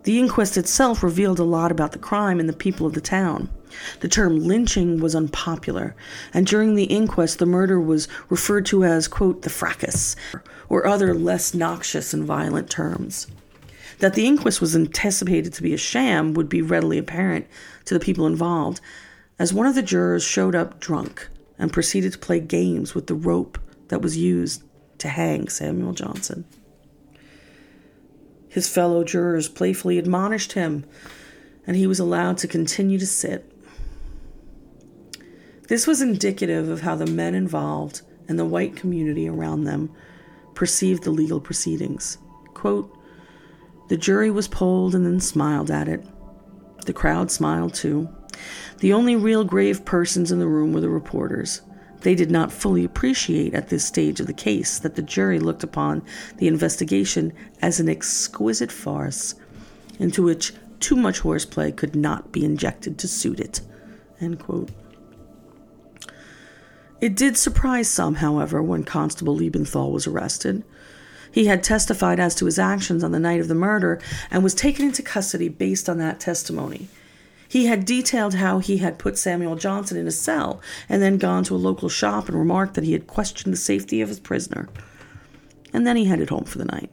The 0.05 0.19
inquest 0.19 0.57
itself 0.57 1.03
revealed 1.03 1.41
a 1.41 1.45
lot 1.45 1.73
about 1.73 1.93
the 1.93 1.99
crime 1.99 2.41
and 2.41 2.49
the 2.49 2.55
people 2.55 2.87
of 2.87 2.95
the 2.95 3.01
town. 3.01 3.51
The 3.99 4.09
term 4.09 4.39
lynching 4.39 5.01
was 5.01 5.15
unpopular, 5.15 5.95
and 6.33 6.47
during 6.47 6.75
the 6.75 6.85
inquest, 6.85 7.39
the 7.39 7.47
murder 7.47 7.81
was 7.81 8.09
referred 8.29 8.65
to 8.67 8.85
as, 8.85 9.09
quote, 9.09 9.43
the 9.43 9.51
fracas, 9.51 10.17
or 10.69 10.87
other 10.87 11.15
less 11.15 11.53
noxious 11.53 12.15
and 12.15 12.25
violent 12.25 12.71
terms. 12.71 13.27
That 14.01 14.15
the 14.15 14.27
inquest 14.27 14.61
was 14.61 14.75
anticipated 14.75 15.53
to 15.55 15.63
be 15.63 15.75
a 15.75 15.79
sham 15.79 16.35
would 16.35 16.49
be 16.49 16.63
readily 16.63 16.99
apparent 16.99 17.47
to 17.85 17.95
the 17.95 18.01
people 18.01 18.27
involved, 18.27 18.81
as 19.39 19.53
one 19.53 19.67
of 19.67 19.75
the 19.75 19.83
jurors 19.83 20.25
showed 20.25 20.55
up 20.55 20.81
drunk 20.81 21.29
and 21.59 21.73
proceeded 21.73 22.13
to 22.13 22.19
play 22.19 22.41
games 22.41 22.95
with 22.95 23.07
the 23.07 23.15
rope 23.15 23.59
that 23.89 24.03
was 24.03 24.17
used 24.17 24.63
to 24.99 25.09
hang 25.09 25.49
Samuel 25.49 25.93
Johnson. 25.93 26.47
His 28.49 28.69
fellow 28.69 29.05
jurors 29.05 29.49
playfully 29.49 29.99
admonished 29.99 30.53
him, 30.53 30.85
and 31.67 31.77
he 31.77 31.87
was 31.87 32.01
allowed 32.01 32.39
to 32.39 32.49
continue 32.49 32.99
to 32.99 33.07
sit. 33.07 33.53
This 35.69 35.87
was 35.87 36.01
indicative 36.01 36.69
of 36.69 36.81
how 36.81 36.97
the 36.97 37.07
men 37.07 37.35
involved 37.35 38.01
and 38.29 38.39
the 38.39 38.45
white 38.45 38.77
community 38.77 39.29
around 39.29 39.65
them 39.65 39.91
perceived 40.55 41.05
the 41.05 41.11
legal 41.11 41.41
proceedings. 41.41 42.19
Quote, 42.55 42.97
the 43.91 43.97
jury 43.97 44.31
was 44.31 44.47
polled 44.47 44.95
and 44.95 45.05
then 45.05 45.19
smiled 45.19 45.69
at 45.69 45.89
it. 45.89 46.07
The 46.87 46.93
crowd 46.93 47.29
smiled 47.29 47.75
too. 47.75 48.09
The 48.79 48.93
only 48.93 49.17
real 49.17 49.43
grave 49.43 49.85
persons 49.85 50.31
in 50.31 50.39
the 50.39 50.47
room 50.47 50.73
were 50.73 50.81
the 50.81 50.89
reporters. 50.89 51.63
They 52.03 52.15
did 52.15 52.31
not 52.31 52.53
fully 52.53 52.85
appreciate 52.85 53.53
at 53.53 53.69
this 53.69 53.85
stage 53.85 54.21
of 54.21 54.29
the 54.29 54.33
case 54.33 54.79
that 54.79 54.95
the 54.95 55.03
jury 55.03 55.41
looked 55.41 55.65
upon 55.65 56.05
the 56.37 56.47
investigation 56.47 57.33
as 57.61 57.81
an 57.81 57.89
exquisite 57.89 58.71
farce 58.71 59.35
into 59.99 60.23
which 60.23 60.55
too 60.79 60.95
much 60.95 61.19
horseplay 61.19 61.73
could 61.73 61.97
not 61.97 62.31
be 62.31 62.45
injected 62.45 62.97
to 62.97 63.09
suit 63.09 63.41
it. 63.41 63.61
It 67.01 67.17
did 67.17 67.37
surprise 67.37 67.89
some, 67.89 68.15
however, 68.15 68.63
when 68.63 68.85
Constable 68.85 69.37
Liebenthal 69.37 69.91
was 69.91 70.07
arrested. 70.07 70.63
He 71.33 71.47
had 71.47 71.63
testified 71.63 72.19
as 72.19 72.35
to 72.37 72.47
his 72.47 72.59
actions 72.59 73.05
on 73.05 73.13
the 73.13 73.21
night 73.21 73.41
of 73.41 73.49
the 73.49 73.55
murder 73.55 74.01
and 74.31 74.43
was 74.43 74.55
taken 74.55 74.87
into 74.87 75.03
custody 75.03 75.49
based 75.49 75.89
on 75.89 75.99
that 75.99 76.21
testimony. 76.21 76.89
He 77.49 77.67
had 77.67 77.85
detailed 77.85 78.35
how 78.35 78.61
he 78.61 78.79
had 78.79 78.99
put 78.99 79.19
Samuel 79.19 79.57
Johnson 79.57 79.97
in 79.97 80.07
a 80.07 80.13
cell 80.13 80.61
and 80.89 81.03
then 81.03 81.19
gone 81.19 81.43
to 81.45 81.55
a 81.55 81.57
local 81.57 81.89
shop 81.89 82.29
and 82.29 82.39
remarked 82.39 82.75
that 82.75 82.85
he 82.85 82.93
had 82.93 83.09
questioned 83.09 83.53
the 83.53 83.59
safety 83.59 84.01
of 84.01 84.09
his 84.09 84.21
prisoner. 84.21 84.69
And 85.73 85.87
then 85.87 85.97
he 85.97 86.05
headed 86.05 86.31
home 86.31 86.45
for 86.45 86.59
the 86.59 86.65
night. 86.65 86.91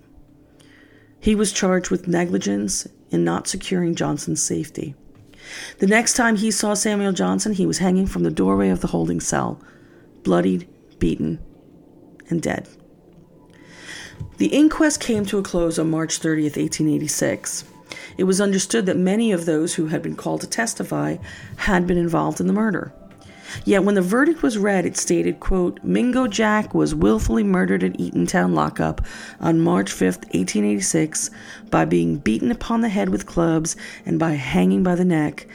He 1.19 1.35
was 1.35 1.51
charged 1.51 1.89
with 1.89 2.07
negligence 2.07 2.87
in 3.11 3.23
not 3.23 3.47
securing 3.47 3.95
Johnson's 3.95 4.41
safety. 4.41 4.95
The 5.79 5.87
next 5.87 6.13
time 6.13 6.35
he 6.35 6.51
saw 6.51 6.73
Samuel 6.73 7.11
Johnson, 7.11 7.53
he 7.53 7.65
was 7.65 7.77
hanging 7.77 8.07
from 8.07 8.23
the 8.23 8.31
doorway 8.31 8.69
of 8.69 8.81
the 8.81 8.87
holding 8.87 9.19
cell, 9.19 9.61
bloodied, 10.23 10.67
beaten, 10.99 11.39
and 12.29 12.41
dead. 12.41 12.67
The 14.37 14.47
inquest 14.47 14.99
came 14.99 15.25
to 15.25 15.39
a 15.39 15.43
close 15.43 15.79
on 15.79 15.89
March 15.89 16.19
30th, 16.19 16.57
1886. 16.57 17.63
It 18.17 18.25
was 18.25 18.41
understood 18.41 18.85
that 18.85 18.97
many 18.97 19.31
of 19.31 19.45
those 19.45 19.75
who 19.75 19.87
had 19.87 20.01
been 20.01 20.15
called 20.15 20.41
to 20.41 20.47
testify 20.47 21.17
had 21.57 21.87
been 21.87 21.97
involved 21.97 22.39
in 22.39 22.47
the 22.47 22.53
murder. 22.53 22.93
Yet 23.65 23.83
when 23.83 23.95
the 23.95 24.01
verdict 24.01 24.43
was 24.43 24.57
read, 24.57 24.85
it 24.85 24.97
stated, 24.97 25.39
quote, 25.39 25.79
Mingo 25.83 26.27
Jack 26.27 26.73
was 26.73 26.93
willfully 26.93 27.43
murdered 27.43 27.83
at 27.83 27.97
Eatontown 27.97 28.53
lockup 28.53 29.05
on 29.39 29.61
March 29.61 29.91
5, 29.91 30.17
1886, 30.17 31.31
by 31.69 31.85
being 31.85 32.17
beaten 32.17 32.51
upon 32.51 32.81
the 32.81 32.89
head 32.89 33.09
with 33.09 33.25
clubs 33.25 33.75
and 34.05 34.19
by 34.19 34.31
hanging 34.31 34.83
by 34.83 34.95
the 34.95 35.05
neck, 35.05 35.47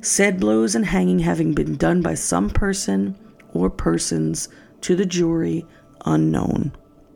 said 0.00 0.40
blows 0.40 0.74
and 0.74 0.86
hanging 0.86 1.18
having 1.18 1.52
been 1.52 1.76
done 1.76 2.00
by 2.00 2.14
some 2.14 2.48
person 2.48 3.16
or 3.52 3.68
persons 3.68 4.48
to 4.80 4.94
the 4.96 5.06
jury 5.06 5.66
unknown, 6.06 6.72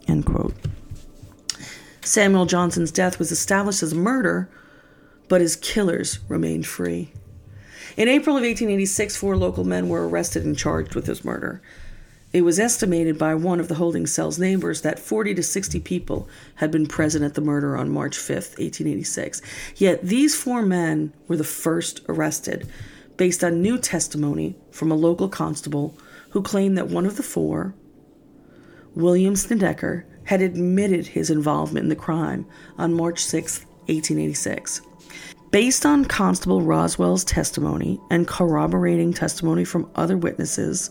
end 0.09 0.27
quote. 0.27 0.55
Samuel 2.05 2.47
Johnson's 2.47 2.91
death 2.91 3.19
was 3.19 3.33
established 3.33 3.83
as 3.83 3.95
murder 3.95 4.49
but 5.29 5.41
his 5.41 5.57
killers 5.57 6.19
remained 6.29 6.67
free. 6.67 7.13
In 7.97 8.09
April 8.09 8.37
of 8.37 8.43
1886, 8.43 9.17
four 9.17 9.37
local 9.37 9.65
men 9.65 9.89
were 9.89 10.09
arrested 10.09 10.45
and 10.45 10.57
charged 10.57 10.95
with 10.95 11.07
his 11.07 11.25
murder. 11.25 11.63
It 12.33 12.43
was 12.43 12.59
estimated 12.59 13.17
by 13.17 13.37
one 13.37 13.61
of 13.61 13.69
the 13.69 13.77
holding 13.77 14.07
cell's 14.07 14.41
neighbors 14.41 14.81
that 14.81 14.99
40 14.99 15.35
to 15.35 15.43
60 15.43 15.79
people 15.81 16.29
had 16.57 16.73
been 16.73 16.87
present 16.87 17.25
at 17.25 17.35
the 17.35 17.41
murder 17.41 17.77
on 17.77 17.91
March 17.91 18.17
5, 18.17 18.37
1886. 18.37 19.41
Yet 19.77 20.03
these 20.03 20.35
four 20.35 20.63
men 20.63 21.13
were 21.29 21.37
the 21.37 21.45
first 21.45 22.01
arrested, 22.09 22.69
based 23.17 23.45
on 23.45 23.63
new 23.63 23.79
testimony 23.79 24.57
from 24.73 24.91
a 24.91 24.97
local 24.97 25.29
constable 25.29 25.97
who 26.31 26.43
claimed 26.43 26.77
that 26.77 26.89
one 26.89 27.07
of 27.07 27.17
the 27.17 27.23
four, 27.23 27.75
William 28.97 29.37
Snedeker, 29.37 30.05
had 30.25 30.43
admitted 30.43 31.09
his 31.09 31.31
involvement 31.31 31.85
in 31.85 31.89
the 31.89 31.97
crime 31.97 32.47
on 32.79 32.95
March 32.95 33.21
6, 33.21 33.61
1886. 33.87 34.81
Based 35.51 35.87
on 35.87 36.05
Constable 36.05 36.63
Roswell's 36.63 37.25
testimony 37.25 38.01
and 38.11 38.27
corroborating 38.27 39.13
testimony 39.13 39.65
from 39.65 39.91
other 39.95 40.17
witnesses, 40.17 40.91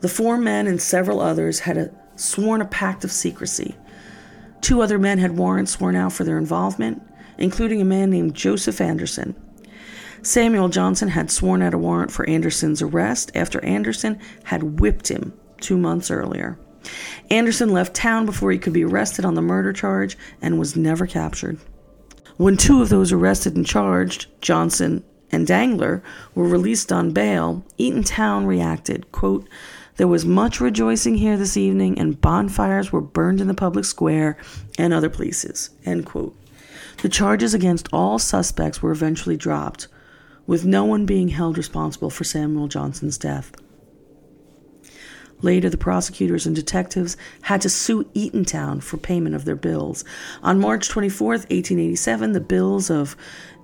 the 0.00 0.08
four 0.08 0.38
men 0.38 0.66
and 0.66 0.80
several 0.80 1.20
others 1.20 1.60
had 1.60 1.76
a, 1.76 1.90
sworn 2.16 2.62
a 2.62 2.66
pact 2.66 3.04
of 3.04 3.12
secrecy. 3.12 3.76
Two 4.62 4.80
other 4.80 4.98
men 4.98 5.18
had 5.18 5.36
warrants 5.36 5.72
sworn 5.72 5.96
out 5.96 6.12
for 6.12 6.24
their 6.24 6.38
involvement, 6.38 7.02
including 7.36 7.80
a 7.80 7.84
man 7.84 8.10
named 8.10 8.34
Joseph 8.34 8.80
Anderson. 8.80 9.34
Samuel 10.22 10.68
Johnson 10.68 11.08
had 11.08 11.30
sworn 11.30 11.62
out 11.62 11.74
a 11.74 11.78
warrant 11.78 12.12
for 12.12 12.28
Anderson's 12.28 12.82
arrest 12.82 13.30
after 13.34 13.62
Anderson 13.64 14.18
had 14.44 14.80
whipped 14.80 15.08
him 15.08 15.32
two 15.60 15.78
months 15.78 16.10
earlier. 16.10 16.58
Anderson 17.30 17.70
left 17.70 17.94
town 17.94 18.26
before 18.26 18.52
he 18.52 18.58
could 18.58 18.72
be 18.72 18.84
arrested 18.84 19.24
on 19.24 19.34
the 19.34 19.42
murder 19.42 19.72
charge 19.72 20.16
and 20.40 20.58
was 20.58 20.76
never 20.76 21.06
captured. 21.06 21.58
When 22.36 22.56
two 22.56 22.80
of 22.80 22.88
those 22.88 23.12
arrested 23.12 23.56
and 23.56 23.66
charged, 23.66 24.26
Johnson 24.40 25.04
and 25.30 25.46
Dangler, 25.46 26.02
were 26.34 26.48
released 26.48 26.90
on 26.92 27.12
bail, 27.12 27.64
Eatontown 27.78 28.46
reacted, 28.46 29.12
quote, 29.12 29.48
there 30.00 30.08
was 30.08 30.24
much 30.24 30.62
rejoicing 30.62 31.16
here 31.16 31.36
this 31.36 31.58
evening, 31.58 31.98
and 31.98 32.18
bonfires 32.18 32.90
were 32.90 33.02
burned 33.02 33.38
in 33.38 33.48
the 33.48 33.52
public 33.52 33.84
square 33.84 34.38
and 34.78 34.94
other 34.94 35.10
places. 35.10 35.68
End 35.84 36.06
quote. 36.06 36.34
The 37.02 37.10
charges 37.10 37.52
against 37.52 37.86
all 37.92 38.18
suspects 38.18 38.80
were 38.80 38.92
eventually 38.92 39.36
dropped, 39.36 39.88
with 40.46 40.64
no 40.64 40.86
one 40.86 41.04
being 41.04 41.28
held 41.28 41.58
responsible 41.58 42.08
for 42.08 42.24
Samuel 42.24 42.66
Johnson's 42.66 43.18
death. 43.18 43.52
Later, 45.42 45.70
the 45.70 45.76
prosecutors 45.76 46.46
and 46.46 46.54
detectives 46.54 47.16
had 47.42 47.60
to 47.62 47.68
sue 47.68 48.04
Eatontown 48.14 48.82
for 48.82 48.96
payment 48.96 49.34
of 49.34 49.44
their 49.44 49.56
bills. 49.56 50.04
On 50.42 50.60
March 50.60 50.88
24, 50.88 51.28
1887, 51.28 52.32
the 52.32 52.40
bills 52.40 52.90
of 52.90 53.16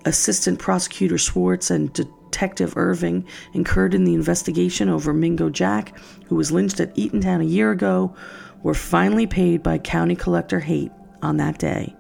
Assistant 0.05 0.59
Prosecutor 0.59 1.19
Schwartz 1.19 1.71
and 1.71 1.93
Detective 1.93 2.77
Irving 2.77 3.27
incurred 3.53 3.95
in 3.95 4.05
the 4.05 4.15
investigation 4.15 4.89
over 4.89 5.13
Mingo 5.13 5.51
Jack, 5.51 5.99
who 6.27 6.37
was 6.37 6.53
lynched 6.53 6.81
at 6.81 6.95
Eatontown 6.95 7.41
a 7.41 7.47
year 7.47 7.71
ago, 7.71 8.15
were 8.63 8.75
finally 8.75 9.27
paid 9.27 9.63
by 9.63 9.79
County 9.79 10.17
Collector 10.17 10.61
Haight 10.61 10.93
on 11.23 11.37
that 11.39 11.59
day. 11.59 11.95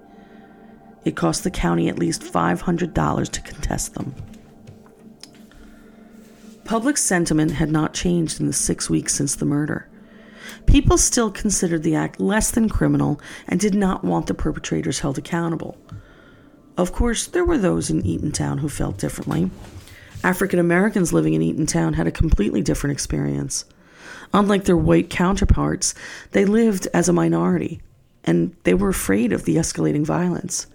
It 1.04 1.16
cost 1.16 1.45
the 1.45 1.50
county 1.50 1.88
at 1.88 1.99
least 1.99 2.23
$500 2.23 3.30
to 3.30 3.40
contest 3.42 3.95
them. 3.95 4.14
Public 6.66 6.96
sentiment 6.96 7.52
had 7.52 7.70
not 7.70 7.94
changed 7.94 8.40
in 8.40 8.49
the 8.49 8.52
six 8.52 8.90
weeks 8.90 9.14
since 9.14 9.37
the 9.37 9.44
murder. 9.44 9.88
People 10.66 10.99
still 10.99 11.30
considered 11.30 11.85
the 11.85 11.94
act 11.94 12.18
less 12.18 12.50
than 12.50 12.68
criminal 12.68 13.20
and 13.46 13.61
did 13.61 13.75
not 13.75 14.02
want 14.02 14.26
the 14.26 14.35
perpetrators 14.35 14.99
held 14.99 15.16
accountable. 15.16 15.78
Of 16.76 16.92
course, 16.92 17.28
there 17.28 17.44
were 17.44 17.56
those 17.56 17.88
in 17.88 18.02
Eatontown 18.02 18.58
who 18.58 18.68
felt 18.68 18.99
differently. 18.99 19.49
African 20.25 20.58
Americans 20.58 21.12
living 21.12 21.35
in 21.35 21.40
Eatontown 21.40 21.94
had 21.94 22.08
a 22.08 22.12
completely 22.12 22.62
different 22.62 22.92
experience. 22.92 23.64
Unlike 24.35 24.64
their 24.64 24.76
white 24.76 25.08
counterparts, 25.08 25.94
they 26.32 26.44
lived 26.44 26.88
as 26.92 27.08
a 27.08 27.12
minority 27.12 27.80
and 28.25 28.56
they 28.64 28.75
were 28.75 28.88
afraid 28.88 29.32
of 29.32 29.44
the 29.44 29.54
escalating 29.54 30.04
violence. 30.04 30.66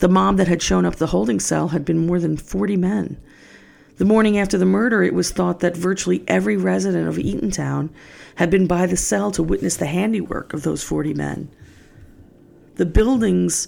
The 0.00 0.08
mob 0.08 0.36
that 0.36 0.46
had 0.48 0.60
shown 0.60 0.84
up 0.84 0.96
the 0.96 1.06
holding 1.06 1.40
cell 1.40 1.68
had 1.68 1.86
been 1.86 2.06
more 2.06 2.20
than 2.20 2.36
40 2.36 2.76
men. 2.76 3.16
The 3.98 4.04
morning 4.04 4.38
after 4.38 4.56
the 4.56 4.64
murder, 4.64 5.02
it 5.02 5.12
was 5.12 5.32
thought 5.32 5.58
that 5.58 5.76
virtually 5.76 6.22
every 6.28 6.56
resident 6.56 7.08
of 7.08 7.16
Eatontown 7.16 7.90
had 8.36 8.48
been 8.48 8.68
by 8.68 8.86
the 8.86 8.96
cell 8.96 9.32
to 9.32 9.42
witness 9.42 9.76
the 9.76 9.86
handiwork 9.86 10.54
of 10.54 10.62
those 10.62 10.84
40 10.84 11.14
men. 11.14 11.50
The 12.76 12.86
building's 12.86 13.66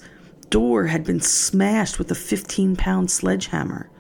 door 0.49 0.87
had 0.87 1.03
been 1.03 1.21
smashed 1.21 1.99
with 1.99 2.13
a 2.13 2.15
15 2.15 2.77
pound 2.77 3.11
sledgehammer. 3.11 3.91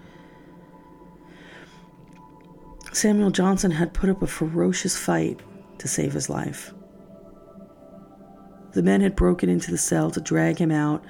Samuel 2.92 3.30
Johnson 3.32 3.72
had 3.72 3.92
put 3.92 4.08
up 4.08 4.22
a 4.22 4.28
ferocious 4.28 4.96
fight 4.96 5.40
to 5.78 5.88
save 5.88 6.12
his 6.12 6.30
life. 6.30 6.72
The 8.72 8.84
men 8.84 9.00
had 9.00 9.16
broken 9.16 9.48
into 9.48 9.72
the 9.72 9.78
cell 9.78 10.12
to 10.12 10.20
drag 10.20 10.58
him 10.58 10.70
out, 10.70 11.04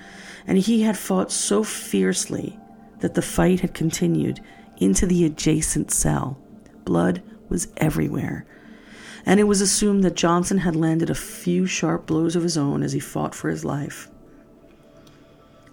and 0.47 0.57
he 0.57 0.81
had 0.81 0.97
fought 0.97 1.31
so 1.31 1.63
fiercely 1.63 2.59
that 3.01 3.13
the 3.13 3.23
fight 3.23 3.61
had 3.61 3.75
continued 3.75 4.41
into 4.81 5.07
the 5.07 5.25
adjacent 5.25 5.93
cell. 5.93 6.39
Blood 6.85 7.23
was 7.49 7.69
everywhere, 7.77 8.45
and 9.25 9.39
it 9.39 9.45
was 9.45 9.61
assumed 9.61 10.03
that 10.03 10.17
Johnson 10.17 10.59
had 10.59 10.75
landed 10.75 11.11
a 11.11 11.15
few 11.15 11.67
sharp 11.67 12.07
blows 12.07 12.35
of 12.35 12.43
his 12.43 12.57
own 12.57 12.83
as 12.83 12.93
he 12.93 13.01
fought 13.01 13.35
for 13.35 13.51
his 13.51 13.65
life. 13.65 14.09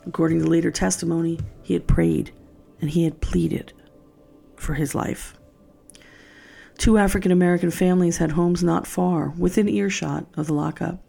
According 0.06 0.42
to 0.42 0.48
later 0.48 0.72
testimony, 0.72 1.40
he 1.64 1.74
had 1.74 1.88
prayed 1.88 2.32
and 2.80 2.90
he 2.90 3.04
had 3.04 3.22
pleaded 3.22 3.74
for 4.56 4.76
his 4.76 4.94
life. 4.94 5.34
Two 6.78 6.98
African 6.98 7.32
American 7.32 7.72
families 7.72 8.18
had 8.18 8.32
homes 8.32 8.64
not 8.64 8.86
far, 8.86 9.30
within 9.38 9.68
earshot 9.68 10.26
of 10.36 10.48
the 10.48 10.54
lockup. 10.54 11.04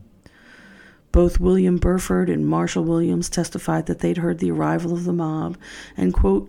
Both 1.12 1.40
William 1.40 1.76
Burford 1.76 2.30
and 2.30 2.46
Marshall 2.46 2.84
Williams 2.84 3.28
testified 3.28 3.86
that 3.86 3.98
they'd 3.98 4.18
heard 4.18 4.38
the 4.38 4.50
arrival 4.50 4.92
of 4.92 5.04
the 5.04 5.12
mob, 5.12 5.58
and, 5.96 6.14
quote, 6.14 6.48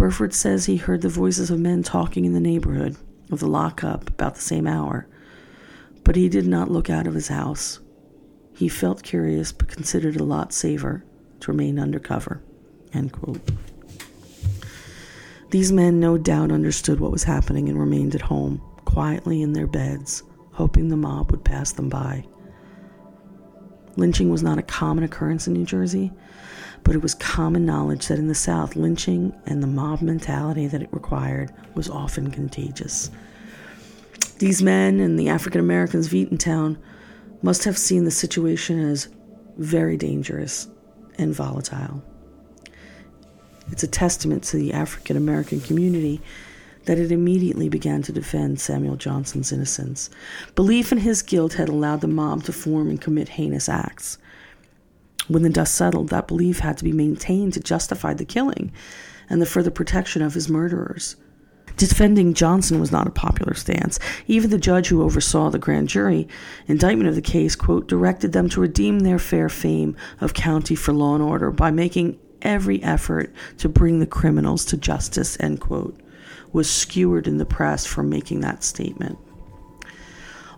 Burford 0.00 0.32
says 0.32 0.64
he 0.64 0.78
heard 0.78 1.02
the 1.02 1.10
voices 1.10 1.50
of 1.50 1.60
men 1.60 1.82
talking 1.82 2.24
in 2.24 2.32
the 2.32 2.40
neighborhood 2.40 2.96
of 3.30 3.38
the 3.38 3.46
lockup 3.46 4.08
about 4.08 4.34
the 4.34 4.40
same 4.40 4.66
hour, 4.66 5.06
but 6.04 6.16
he 6.16 6.26
did 6.26 6.46
not 6.46 6.70
look 6.70 6.88
out 6.88 7.06
of 7.06 7.12
his 7.12 7.28
house. 7.28 7.80
He 8.56 8.66
felt 8.66 9.02
curious 9.02 9.52
but 9.52 9.68
considered 9.68 10.14
it 10.14 10.20
a 10.22 10.24
lot 10.24 10.54
safer 10.54 11.04
to 11.40 11.52
remain 11.52 11.78
undercover. 11.78 12.42
End 12.94 13.12
quote. 13.12 13.42
These 15.50 15.70
men 15.70 16.00
no 16.00 16.16
doubt 16.16 16.50
understood 16.50 16.98
what 16.98 17.12
was 17.12 17.24
happening 17.24 17.68
and 17.68 17.78
remained 17.78 18.14
at 18.14 18.22
home, 18.22 18.62
quietly 18.86 19.42
in 19.42 19.52
their 19.52 19.66
beds, 19.66 20.22
hoping 20.52 20.88
the 20.88 20.96
mob 20.96 21.30
would 21.30 21.44
pass 21.44 21.72
them 21.72 21.90
by. 21.90 22.24
Lynching 24.00 24.30
was 24.30 24.42
not 24.42 24.56
a 24.56 24.62
common 24.62 25.04
occurrence 25.04 25.46
in 25.46 25.52
New 25.52 25.66
Jersey, 25.66 26.10
but 26.84 26.94
it 26.94 27.02
was 27.02 27.14
common 27.14 27.66
knowledge 27.66 28.08
that 28.08 28.18
in 28.18 28.28
the 28.28 28.34
South, 28.34 28.74
lynching 28.74 29.34
and 29.44 29.62
the 29.62 29.66
mob 29.66 30.00
mentality 30.00 30.66
that 30.66 30.80
it 30.82 30.88
required 30.90 31.52
was 31.74 31.90
often 31.90 32.30
contagious. 32.30 33.10
These 34.38 34.62
men 34.62 35.00
and 35.00 35.18
the 35.18 35.28
African 35.28 35.60
Americans 35.60 36.06
of 36.06 36.12
Eatontown 36.14 36.78
must 37.42 37.64
have 37.64 37.76
seen 37.76 38.04
the 38.04 38.10
situation 38.10 38.80
as 38.80 39.08
very 39.58 39.98
dangerous 39.98 40.66
and 41.18 41.34
volatile. 41.34 42.02
It's 43.70 43.82
a 43.82 43.86
testament 43.86 44.44
to 44.44 44.56
the 44.56 44.72
African 44.72 45.18
American 45.18 45.60
community 45.60 46.22
that 46.84 46.98
it 46.98 47.12
immediately 47.12 47.68
began 47.68 48.02
to 48.02 48.12
defend 48.12 48.60
Samuel 48.60 48.96
Johnson's 48.96 49.52
innocence. 49.52 50.10
Belief 50.54 50.92
in 50.92 50.98
his 50.98 51.22
guilt 51.22 51.54
had 51.54 51.68
allowed 51.68 52.00
the 52.00 52.08
mob 52.08 52.44
to 52.44 52.52
form 52.52 52.88
and 52.88 53.00
commit 53.00 53.30
heinous 53.30 53.68
acts. 53.68 54.18
When 55.28 55.42
the 55.42 55.50
dust 55.50 55.74
settled, 55.74 56.08
that 56.08 56.26
belief 56.26 56.58
had 56.60 56.78
to 56.78 56.84
be 56.84 56.92
maintained 56.92 57.52
to 57.54 57.60
justify 57.60 58.14
the 58.14 58.24
killing 58.24 58.72
and 59.28 59.40
the 59.40 59.46
further 59.46 59.70
protection 59.70 60.22
of 60.22 60.34
his 60.34 60.48
murderers. 60.48 61.16
Defending 61.76 62.34
Johnson 62.34 62.80
was 62.80 62.92
not 62.92 63.06
a 63.06 63.12
popular 63.12 63.54
stance. 63.54 63.98
Even 64.26 64.50
the 64.50 64.58
judge 64.58 64.88
who 64.88 65.02
oversaw 65.02 65.50
the 65.50 65.58
grand 65.58 65.88
jury 65.88 66.28
indictment 66.66 67.08
of 67.08 67.14
the 67.14 67.22
case, 67.22 67.54
quote, 67.54 67.86
directed 67.86 68.32
them 68.32 68.48
to 68.50 68.60
redeem 68.60 69.00
their 69.00 69.18
fair 69.18 69.48
fame 69.48 69.96
of 70.20 70.34
county 70.34 70.74
for 70.74 70.92
law 70.92 71.14
and 71.14 71.22
order 71.22 71.50
by 71.50 71.70
making 71.70 72.18
every 72.42 72.82
effort 72.82 73.32
to 73.58 73.68
bring 73.68 74.00
the 74.00 74.06
criminals 74.06 74.64
to 74.66 74.76
justice, 74.76 75.36
end 75.40 75.60
quote, 75.60 75.98
was 76.52 76.70
skewered 76.70 77.26
in 77.26 77.38
the 77.38 77.46
press 77.46 77.86
for 77.86 78.02
making 78.02 78.40
that 78.40 78.64
statement. 78.64 79.18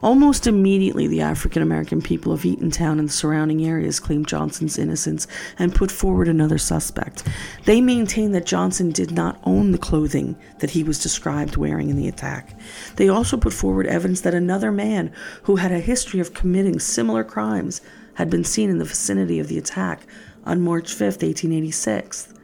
Almost 0.02 0.48
immediately, 0.48 1.06
the 1.06 1.20
African 1.20 1.62
American 1.62 2.02
people 2.02 2.32
of 2.32 2.42
Eatontown 2.42 2.98
and 2.98 3.08
the 3.08 3.12
surrounding 3.12 3.64
areas 3.64 4.00
claimed 4.00 4.26
Johnson's 4.26 4.76
innocence 4.76 5.28
and 5.60 5.72
put 5.72 5.92
forward 5.92 6.26
another 6.26 6.58
suspect. 6.58 7.22
They 7.66 7.80
maintained 7.80 8.34
that 8.34 8.44
Johnson 8.44 8.90
did 8.90 9.12
not 9.12 9.38
own 9.44 9.70
the 9.70 9.78
clothing 9.78 10.34
that 10.58 10.70
he 10.70 10.82
was 10.82 11.00
described 11.00 11.56
wearing 11.56 11.88
in 11.88 11.96
the 11.96 12.08
attack. 12.08 12.58
They 12.96 13.08
also 13.08 13.36
put 13.36 13.52
forward 13.52 13.86
evidence 13.86 14.22
that 14.22 14.34
another 14.34 14.72
man 14.72 15.12
who 15.44 15.56
had 15.56 15.70
a 15.70 15.78
history 15.78 16.18
of 16.18 16.34
committing 16.34 16.80
similar 16.80 17.22
crimes 17.22 17.80
had 18.14 18.28
been 18.28 18.44
seen 18.44 18.70
in 18.70 18.78
the 18.78 18.84
vicinity 18.84 19.38
of 19.38 19.46
the 19.46 19.58
attack 19.58 20.04
on 20.44 20.60
March 20.60 20.92
5, 20.92 21.00
1886. 21.00 22.34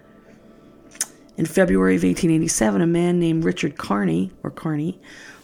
In 1.39 1.47
February 1.47 1.95
of 1.95 2.03
1887, 2.03 2.81
a 2.83 2.87
man 2.89 3.21
named 3.21 3.45
Richard 3.45 3.79
Carney, 3.79 4.33
or 4.43 4.51
Carney, 4.51 4.99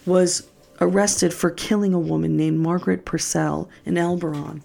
was 0.05 0.45
arrested 0.81 1.33
for 1.33 1.49
killing 1.49 1.93
a 1.93 1.99
woman 1.99 2.35
named 2.35 2.59
Margaret 2.59 3.05
Purcell 3.05 3.69
in 3.85 3.97
Elberon. 3.97 4.61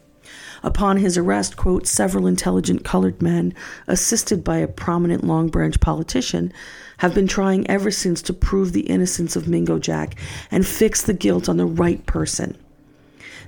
Upon 0.64 0.97
his 0.97 1.16
arrest, 1.16 1.57
quote, 1.57 1.87
several 1.87 2.27
intelligent 2.27 2.85
colored 2.85 3.23
men, 3.23 3.55
assisted 3.87 4.43
by 4.43 4.57
a 4.57 4.66
prominent 4.66 5.23
Long 5.23 5.47
Branch 5.47 5.79
politician, 5.79 6.53
have 6.99 7.14
been 7.14 7.29
trying 7.29 7.64
ever 7.71 7.93
since 7.93 8.23
to 8.23 8.33
prove 8.33 8.73
the 8.73 8.88
innocence 8.88 9.37
of 9.37 9.47
Mingo 9.47 9.79
Jack 9.79 10.16
and 10.51 10.66
fix 10.66 11.01
the 11.01 11.14
guilt 11.14 11.49
on 11.49 11.59
the 11.59 11.64
right 11.64 12.05
person. 12.07 12.57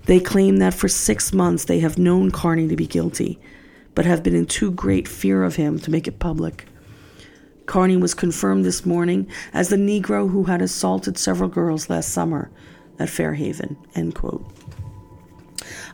They 0.07 0.21
claim 0.21 0.59
that 0.59 0.75
for 0.75 0.89
six 0.89 1.33
months 1.33 1.65
they 1.65 1.81
have 1.81 1.99
known 1.99 2.31
Carney 2.31 2.69
to 2.69 2.77
be 2.77 2.87
guilty, 2.87 3.41
but 3.97 4.07
have 4.07 4.23
been 4.23 4.37
in 4.37 4.47
too 4.47 4.71
great 4.71 5.09
fear 5.09 5.43
of 5.43 5.57
him 5.57 5.81
to 5.81 5.91
make 5.91 6.07
it 6.07 6.21
public. 6.21 6.67
Carney 7.67 7.97
was 7.97 8.15
confirmed 8.15 8.65
this 8.65 8.85
morning 8.85 9.29
as 9.53 9.69
the 9.69 9.77
Negro 9.77 10.31
who 10.31 10.45
had 10.45 10.63
assaulted 10.63 11.17
several 11.17 11.49
girls 11.49 11.89
last 11.89 12.11
summer 12.11 12.51
at 12.99 13.09
Fairhaven. 13.09 13.77
End 13.95 14.15
quote. 14.15 14.45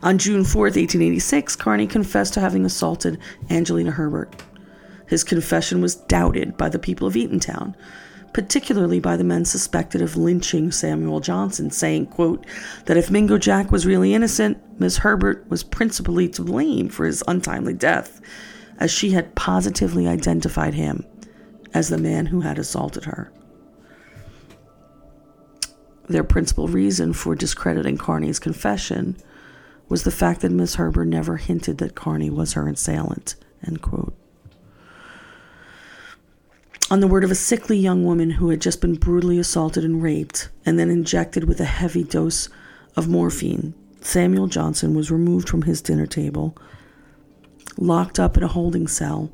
On 0.01 0.17
June 0.17 0.43
4th, 0.43 0.75
1886, 0.77 1.55
Carney 1.57 1.85
confessed 1.85 2.33
to 2.33 2.39
having 2.39 2.65
assaulted 2.65 3.19
Angelina 3.49 3.91
Herbert. 3.91 4.41
His 5.07 5.23
confession 5.23 5.81
was 5.81 5.95
doubted 5.95 6.55
by 6.55 6.69
the 6.69 6.79
people 6.79 7.07
of 7.07 7.15
Eatontown, 7.15 7.75
particularly 8.33 8.99
by 8.99 9.17
the 9.17 9.23
men 9.23 9.43
suspected 9.43 10.01
of 10.01 10.15
lynching 10.15 10.71
Samuel 10.71 11.19
Johnson, 11.19 11.71
saying, 11.71 12.07
quote, 12.07 12.45
that 12.85 12.97
if 12.97 13.11
Mingo 13.11 13.37
Jack 13.37 13.71
was 13.71 13.85
really 13.85 14.13
innocent, 14.13 14.57
Miss 14.79 14.97
Herbert 14.97 15.45
was 15.49 15.63
principally 15.63 16.29
to 16.29 16.43
blame 16.43 16.89
for 16.89 17.05
his 17.05 17.23
untimely 17.27 17.73
death, 17.73 18.21
as 18.77 18.91
she 18.91 19.11
had 19.11 19.35
positively 19.35 20.07
identified 20.07 20.75
him 20.75 21.05
as 21.73 21.89
the 21.89 21.97
man 21.97 22.27
who 22.27 22.41
had 22.41 22.59
assaulted 22.59 23.05
her. 23.05 23.31
Their 26.07 26.23
principal 26.23 26.67
reason 26.67 27.13
for 27.13 27.35
discrediting 27.35 27.97
Carney's 27.97 28.39
confession 28.39 29.17
was 29.87 30.03
the 30.03 30.11
fact 30.11 30.41
that 30.41 30.51
Miss 30.51 30.75
Herbert 30.75 31.05
never 31.05 31.37
hinted 31.37 31.77
that 31.79 31.95
Carney 31.95 32.29
was 32.29 32.53
her 32.53 32.67
assailant. 32.67 33.35
On 36.91 36.99
the 37.01 37.07
word 37.07 37.23
of 37.23 37.29
a 37.29 37.35
sickly 37.35 37.77
young 37.77 38.03
woman 38.03 38.31
who 38.31 38.49
had 38.49 38.61
just 38.61 38.81
been 38.81 38.95
brutally 38.95 39.37
assaulted 39.37 39.83
and 39.83 40.01
raped, 40.01 40.49
and 40.65 40.79
then 40.79 40.89
injected 40.89 41.43
with 41.43 41.59
a 41.59 41.65
heavy 41.65 42.03
dose 42.03 42.49
of 42.95 43.07
morphine, 43.07 43.75
Samuel 44.01 44.47
Johnson 44.47 44.95
was 44.95 45.11
removed 45.11 45.47
from 45.47 45.63
his 45.63 45.81
dinner 45.81 46.07
table, 46.07 46.57
locked 47.77 48.19
up 48.19 48.37
in 48.37 48.43
a 48.43 48.47
holding 48.47 48.87
cell, 48.87 49.31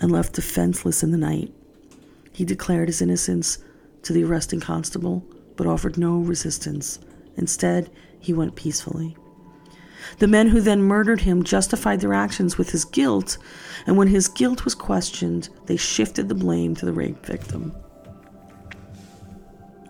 and 0.00 0.10
left 0.10 0.34
defenseless 0.34 1.02
in 1.02 1.10
the 1.10 1.18
night. 1.18 1.52
He 2.36 2.44
declared 2.44 2.88
his 2.88 3.00
innocence 3.00 3.56
to 4.02 4.12
the 4.12 4.22
arresting 4.22 4.60
constable, 4.60 5.24
but 5.56 5.66
offered 5.66 5.96
no 5.96 6.18
resistance. 6.18 6.98
Instead, 7.34 7.90
he 8.20 8.34
went 8.34 8.56
peacefully. 8.56 9.16
The 10.18 10.28
men 10.28 10.48
who 10.48 10.60
then 10.60 10.82
murdered 10.82 11.22
him 11.22 11.44
justified 11.44 12.02
their 12.02 12.12
actions 12.12 12.58
with 12.58 12.72
his 12.72 12.84
guilt, 12.84 13.38
and 13.86 13.96
when 13.96 14.08
his 14.08 14.28
guilt 14.28 14.66
was 14.66 14.74
questioned, 14.74 15.48
they 15.64 15.78
shifted 15.78 16.28
the 16.28 16.34
blame 16.34 16.74
to 16.74 16.84
the 16.84 16.92
rape 16.92 17.24
victim. 17.24 17.74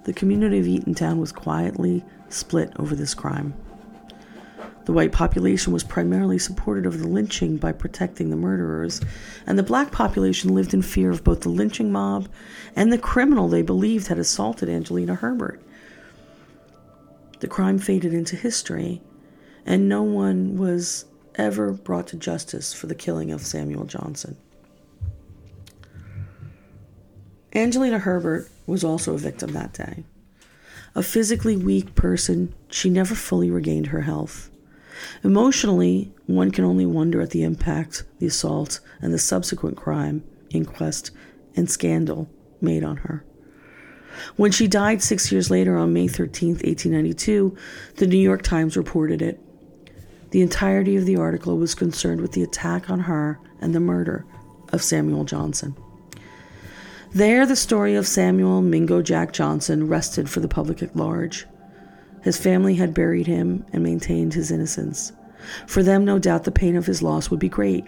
The 0.04 0.12
community 0.12 0.61
of 0.61 0.66
Eatontown 0.66 1.18
was 1.18 1.32
quietly 1.32 2.04
split 2.28 2.72
over 2.76 2.94
this 2.94 3.12
crime. 3.12 3.54
The 4.87 4.92
white 4.92 5.11
population 5.11 5.72
was 5.72 5.83
primarily 5.83 6.38
supportive 6.38 6.87
of 6.87 7.01
the 7.01 7.09
lynching 7.09 7.57
by 7.57 7.72
protecting 7.72 8.31
the 8.31 8.37
murderers, 8.37 9.01
and 9.44 9.59
the 9.59 9.64
black 9.64 9.90
population 9.90 10.55
lived 10.55 10.72
in 10.72 10.81
fear 10.81 11.11
of 11.11 11.25
both 11.25 11.40
the 11.40 11.49
lynching 11.49 11.90
mob 11.90 12.29
and 12.77 12.92
the 12.92 12.99
criminal 12.99 13.49
they 13.49 13.62
believed 13.62 14.07
had 14.07 14.18
assaulted 14.18 14.68
Angelina 14.68 15.16
Herbert. 15.16 15.61
The 17.40 17.49
crime 17.49 17.81
faded 17.81 18.14
into 18.14 18.37
history, 18.37 19.03
and 19.66 19.88
no 19.88 20.05
one 20.05 20.57
was 20.57 21.05
ever 21.35 21.72
brought 21.72 22.07
to 22.09 22.16
justice 22.16 22.72
for 22.72 22.87
the 22.87 22.94
killing 22.94 23.33
of 23.33 23.40
Samuel 23.40 23.87
Johnson. 23.87 24.37
Angelina 27.53 27.99
Herbert 27.99 28.49
was 28.66 28.85
also 28.85 29.14
a 29.14 29.18
victim 29.18 29.53
that 29.53 29.72
day. 29.72 30.05
A 30.94 31.03
physically 31.03 31.57
weak 31.57 31.96
person, 31.96 32.55
she 32.70 32.88
never 32.88 33.16
fully 33.16 33.51
regained 33.51 33.88
her 33.88 34.03
health. 34.03 34.49
Emotionally, 35.22 36.12
one 36.26 36.50
can 36.50 36.64
only 36.64 36.87
wonder 36.87 37.20
at 37.20 37.30
the 37.30 37.42
impact 37.42 38.04
the 38.18 38.26
assault 38.26 38.80
and 39.00 39.12
the 39.12 39.18
subsequent 39.18 39.76
crime, 39.76 40.24
inquest, 40.50 41.11
and 41.54 41.70
scandal 41.70 42.28
made 42.61 42.85
on 42.85 42.98
her. 42.98 43.24
When 44.37 44.50
she 44.50 44.66
died 44.66 45.02
six 45.02 45.30
years 45.30 45.50
later 45.50 45.76
on 45.76 45.92
May 45.92 46.09
13, 46.09 46.50
1892, 46.54 47.56
the 47.96 48.06
New 48.06 48.16
York 48.16 48.42
Times 48.42 48.76
reported 48.76 49.20
it. 49.20 49.40
The 50.30 50.42
entirety 50.42 50.96
of 50.96 51.06
the 51.06 51.16
article 51.16 51.59
was 51.59 51.74
concerned 51.74 52.20
with 52.20 52.32
the 52.32 52.42
attack 52.42 52.90
on 52.90 53.00
her 53.00 53.38
and 53.61 53.74
the 53.74 53.80
murder 53.80 54.24
of 54.72 54.82
Samuel 54.82 55.24
Johnson. 55.24 55.76
There, 57.12 57.46
the 57.46 57.56
story 57.56 57.94
of 57.94 58.06
Samuel 58.06 58.61
Mingo 58.62 59.00
Jack 59.00 59.32
Johnson 59.32 59.88
rested 59.88 60.28
for 60.28 60.40
the 60.40 60.48
public 60.48 60.82
at 60.82 60.96
large. 60.96 61.46
His 62.27 62.37
family 62.37 62.75
had 62.75 62.93
buried 62.93 63.29
him 63.29 63.65
and 63.73 63.85
maintained 63.85 64.35
his 64.35 64.51
innocence. 64.51 65.12
For 65.69 65.85
them, 65.85 66.05
no 66.05 66.19
doubt, 66.19 66.43
the 66.43 66.51
pain 66.51 66.75
of 66.75 66.87
his 66.87 67.01
loss 67.01 67.31
would 67.31 67.39
be 67.39 67.49
great, 67.49 67.87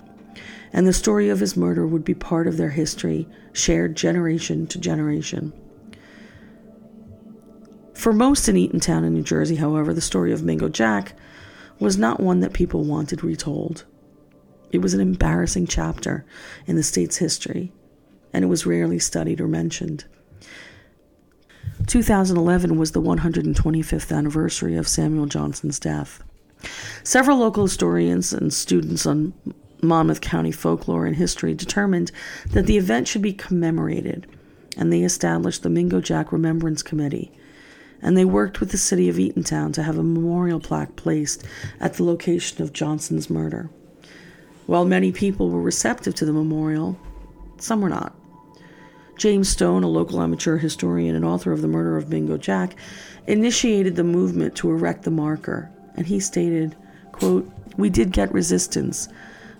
and 0.72 0.87
the 0.87 0.92
story 0.92 1.29
of 1.29 1.40
his 1.40 1.57
murder 1.57 1.85
would 1.85 2.05
be 2.05 2.14
part 2.14 2.46
of 2.46 2.57
their 2.57 2.70
history, 2.70 3.27
shared 3.53 3.96
generation 3.96 4.68
to 4.68 4.79
generation. 4.79 5.53
For 7.94 8.12
most 8.12 8.48
in 8.48 8.55
Eatontown 8.55 9.05
in 9.05 9.12
New 9.12 9.24
Jersey, 9.24 9.57
however, 9.57 9.92
the 9.92 10.01
story 10.01 10.33
of 10.33 10.44
Mingo 10.44 10.68
Jack 10.68 11.14
was 11.81 11.98
not 11.98 12.20
one 12.20 12.38
that 12.38 12.53
people 12.53 12.85
wanted 12.85 13.24
retold. 13.24 13.87
It 14.70 14.79
was 14.79 14.94
an 14.94 15.01
embarrassing 15.01 15.66
chapter 15.66 16.24
in 16.64 16.77
the 16.77 16.85
state's 16.85 17.16
history, 17.16 17.72
and 18.33 18.44
it 18.44 18.48
was 18.48 18.66
rarely 18.66 19.01
studied 19.01 19.40
or 19.40 19.48
mentioned. 19.48 20.05
2011 21.87 22.78
was 22.78 22.92
the 22.92 23.00
125th 23.00 24.14
anniversary 24.14 24.76
of 24.76 24.87
Samuel 24.87 25.26
Johnson's 25.26 25.78
death. 25.78 26.22
Several 27.02 27.38
local 27.38 27.64
historians 27.64 28.33
and 28.33 28.52
students 28.52 29.07
on 29.07 29.33
Monmouth 29.83 30.20
County 30.20 30.52
folklore 30.52 31.07
and 31.07 31.16
history 31.16 31.54
determined 31.54 32.11
that 32.50 32.66
the 32.66 32.76
event 32.76 33.09
should 33.09 33.22
be 33.22 33.33
commemorated, 33.33 34.26
and 34.76 34.92
they 34.92 35.02
established 35.02 35.62
the 35.62 35.70
Mingo 35.70 36.00
Jack 36.00 36.33
Remembrance 36.33 36.83
Committee. 36.83 37.33
And 38.02 38.16
they 38.16 38.24
worked 38.24 38.61
with 38.61 38.70
the 38.70 38.78
city 38.78 39.09
of 39.09 39.16
Eatontown 39.16 39.72
to 39.74 39.83
have 39.83 39.98
a 39.98 40.02
memorial 40.02 40.61
plaque 40.61 40.96
placed 40.96 41.44
at 41.81 41.94
the 41.94 42.04
location 42.04 42.62
of 42.62 42.72
Johnson's 42.72 43.31
murder. 43.31 43.70
While 44.66 44.85
many 44.85 45.12
people 45.12 45.50
were 45.50 45.62
receptive 45.62 46.14
to 46.16 46.24
the 46.24 46.33
memorial, 46.33 46.98
some 47.59 47.81
were 47.81 47.88
not. 47.88 48.14
James 49.18 49.48
Stone, 49.48 49.83
a 49.83 49.88
local 49.88 50.22
amateur 50.22 50.59
historian 50.59 51.16
and 51.16 51.24
author 51.24 51.50
of 51.50 51.61
The 51.61 51.66
Murder 51.66 51.96
of 51.96 52.09
Mingo 52.09 52.37
Jack, 52.37 52.76
initiated 53.26 53.96
the 53.96 54.04
movement 54.04 54.54
to 54.54 54.70
erect 54.70 55.02
the 55.02 55.11
marker, 55.11 55.68
and 55.96 56.07
he 56.07 56.20
stated, 56.20 56.76
quote, 57.11 57.50
We 57.76 57.90
did 57.90 58.12
get 58.12 58.33
resistance, 58.33 59.09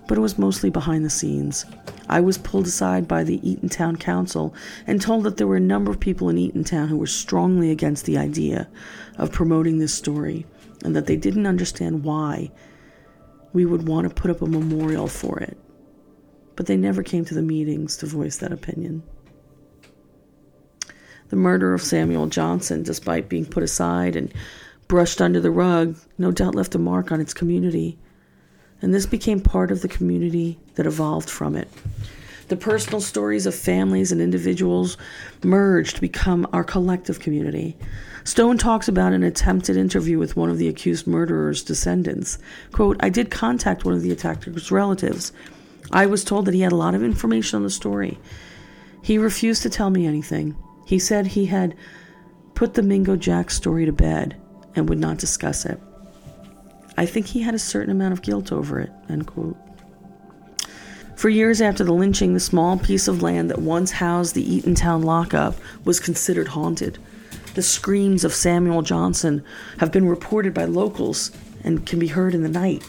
but 0.07 0.17
it 0.17 0.21
was 0.21 0.39
mostly 0.39 0.69
behind 0.69 1.03
the 1.03 1.09
scenes. 1.09 1.65
I 2.07 2.21
was 2.21 2.37
pulled 2.37 2.67
aside 2.67 3.05
by 3.05 3.25
the 3.25 3.39
Eatontown 3.39 3.99
Council 3.99 4.55
and 4.87 5.01
told 5.01 5.25
that 5.25 5.35
there 5.35 5.45
were 5.45 5.57
a 5.57 5.61
number 5.61 5.91
of 5.91 5.99
people 5.99 6.29
in 6.29 6.37
Eatontown 6.37 6.87
who 6.87 6.97
were 6.97 7.05
strongly 7.05 7.69
against 7.69 8.05
the 8.05 8.17
idea 8.17 8.69
of 9.17 9.33
promoting 9.33 9.79
this 9.79 9.93
story 9.93 10.45
and 10.85 10.95
that 10.95 11.05
they 11.05 11.17
didn't 11.17 11.45
understand 11.45 12.05
why 12.05 12.49
we 13.51 13.65
would 13.65 13.89
want 13.89 14.07
to 14.07 14.15
put 14.15 14.31
up 14.31 14.41
a 14.41 14.47
memorial 14.47 15.07
for 15.09 15.37
it. 15.39 15.57
But 16.55 16.67
they 16.67 16.77
never 16.77 17.03
came 17.03 17.25
to 17.25 17.35
the 17.35 17.41
meetings 17.41 17.97
to 17.97 18.05
voice 18.05 18.37
that 18.37 18.53
opinion. 18.53 19.03
The 21.29 21.35
murder 21.35 21.73
of 21.73 21.81
Samuel 21.81 22.27
Johnson, 22.27 22.83
despite 22.83 23.29
being 23.29 23.45
put 23.45 23.63
aside 23.63 24.15
and 24.15 24.33
brushed 24.87 25.21
under 25.21 25.39
the 25.39 25.51
rug, 25.51 25.95
no 26.17 26.31
doubt 26.31 26.55
left 26.55 26.75
a 26.75 26.79
mark 26.79 27.11
on 27.11 27.21
its 27.21 27.33
community. 27.33 27.97
And 28.81 28.93
this 28.93 29.05
became 29.05 29.39
part 29.39 29.71
of 29.71 29.81
the 29.81 29.87
community 29.87 30.59
that 30.75 30.87
evolved 30.87 31.29
from 31.29 31.55
it. 31.55 31.67
The 32.47 32.55
personal 32.55 32.99
stories 32.99 33.45
of 33.45 33.53
families 33.53 34.11
and 34.11 34.19
individuals 34.19 34.97
merged 35.43 35.95
to 35.95 36.01
become 36.01 36.47
our 36.51 36.63
collective 36.63 37.19
community. 37.19 37.77
Stone 38.23 38.57
talks 38.57 38.87
about 38.87 39.13
an 39.13 39.21
attempted 39.21 39.77
interview 39.77 40.17
with 40.17 40.35
one 40.35 40.49
of 40.49 40.57
the 40.57 40.67
accused 40.67 41.05
murderer's 41.05 41.61
descendants. 41.61 42.39
Quote, 42.71 42.97
I 43.01 43.09
did 43.09 43.29
contact 43.29 43.85
one 43.85 43.93
of 43.93 44.01
the 44.01 44.11
attacker's 44.11 44.71
relatives. 44.71 45.31
I 45.91 46.07
was 46.07 46.23
told 46.23 46.45
that 46.45 46.55
he 46.55 46.61
had 46.61 46.71
a 46.71 46.75
lot 46.75 46.95
of 46.95 47.03
information 47.03 47.57
on 47.57 47.63
the 47.63 47.69
story. 47.69 48.17
He 49.03 49.19
refused 49.19 49.61
to 49.61 49.69
tell 49.69 49.91
me 49.91 50.07
anything. 50.07 50.55
He 50.89 50.97
said 50.97 51.27
he 51.27 51.45
had 51.45 51.75
put 52.55 52.73
the 52.73 52.81
Mingo 52.81 53.15
Jack 53.15 53.51
story 53.51 53.85
to 53.85 53.91
bed 53.91 54.35
and 54.73 54.89
would 54.89 54.97
not 54.97 55.19
discuss 55.19 55.63
it. 55.63 55.79
I 56.97 57.05
think 57.05 57.27
he 57.27 57.43
had 57.43 57.53
a 57.53 57.59
certain 57.59 57.91
amount 57.91 58.13
of 58.13 58.23
guilt 58.23 58.51
over 58.51 58.79
it. 58.79 58.89
End 59.07 59.27
quote. 59.27 59.55
For 61.15 61.29
years 61.29 61.61
after 61.61 61.83
the 61.83 61.93
lynching, 61.93 62.33
the 62.33 62.39
small 62.39 62.75
piece 62.75 63.07
of 63.07 63.21
land 63.21 63.51
that 63.51 63.61
once 63.61 63.91
housed 63.91 64.33
the 64.33 64.43
Eatontown 64.43 65.05
lockup 65.05 65.53
was 65.85 65.99
considered 65.99 66.47
haunted. 66.47 66.97
The 67.53 67.61
screams 67.61 68.23
of 68.23 68.33
Samuel 68.33 68.81
Johnson 68.81 69.43
have 69.77 69.91
been 69.91 70.07
reported 70.07 70.55
by 70.55 70.65
locals 70.65 71.29
and 71.63 71.85
can 71.85 71.99
be 71.99 72.07
heard 72.07 72.33
in 72.33 72.41
the 72.41 72.49
night. 72.49 72.83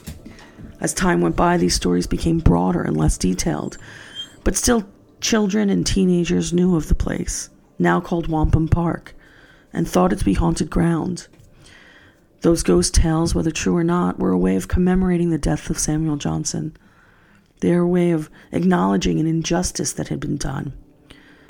As 0.80 0.94
time 0.94 1.20
went 1.20 1.36
by, 1.36 1.58
these 1.58 1.74
stories 1.74 2.06
became 2.06 2.38
broader 2.38 2.80
and 2.80 2.96
less 2.96 3.18
detailed, 3.18 3.76
but 4.42 4.56
still, 4.56 4.88
children 5.20 5.68
and 5.68 5.86
teenagers 5.86 6.54
knew 6.54 6.76
of 6.76 6.88
the 6.88 6.94
place 6.94 7.50
now 7.80 8.00
called 8.00 8.28
Wampum 8.28 8.68
Park, 8.68 9.14
and 9.72 9.88
thought 9.88 10.12
it 10.12 10.20
to 10.20 10.24
be 10.24 10.34
haunted 10.34 10.70
ground. 10.70 11.26
Those 12.42 12.62
ghost 12.62 12.94
tales, 12.94 13.34
whether 13.34 13.50
true 13.50 13.76
or 13.76 13.84
not, 13.84 14.18
were 14.18 14.30
a 14.30 14.38
way 14.38 14.56
of 14.56 14.68
commemorating 14.68 15.30
the 15.30 15.38
death 15.38 15.68
of 15.68 15.78
Samuel 15.78 16.16
Johnson. 16.16 16.76
They 17.60 17.72
are 17.72 17.82
a 17.82 17.88
way 17.88 18.12
of 18.12 18.30
acknowledging 18.52 19.20
an 19.20 19.26
injustice 19.26 19.92
that 19.94 20.08
had 20.08 20.20
been 20.20 20.36
done. 20.36 20.72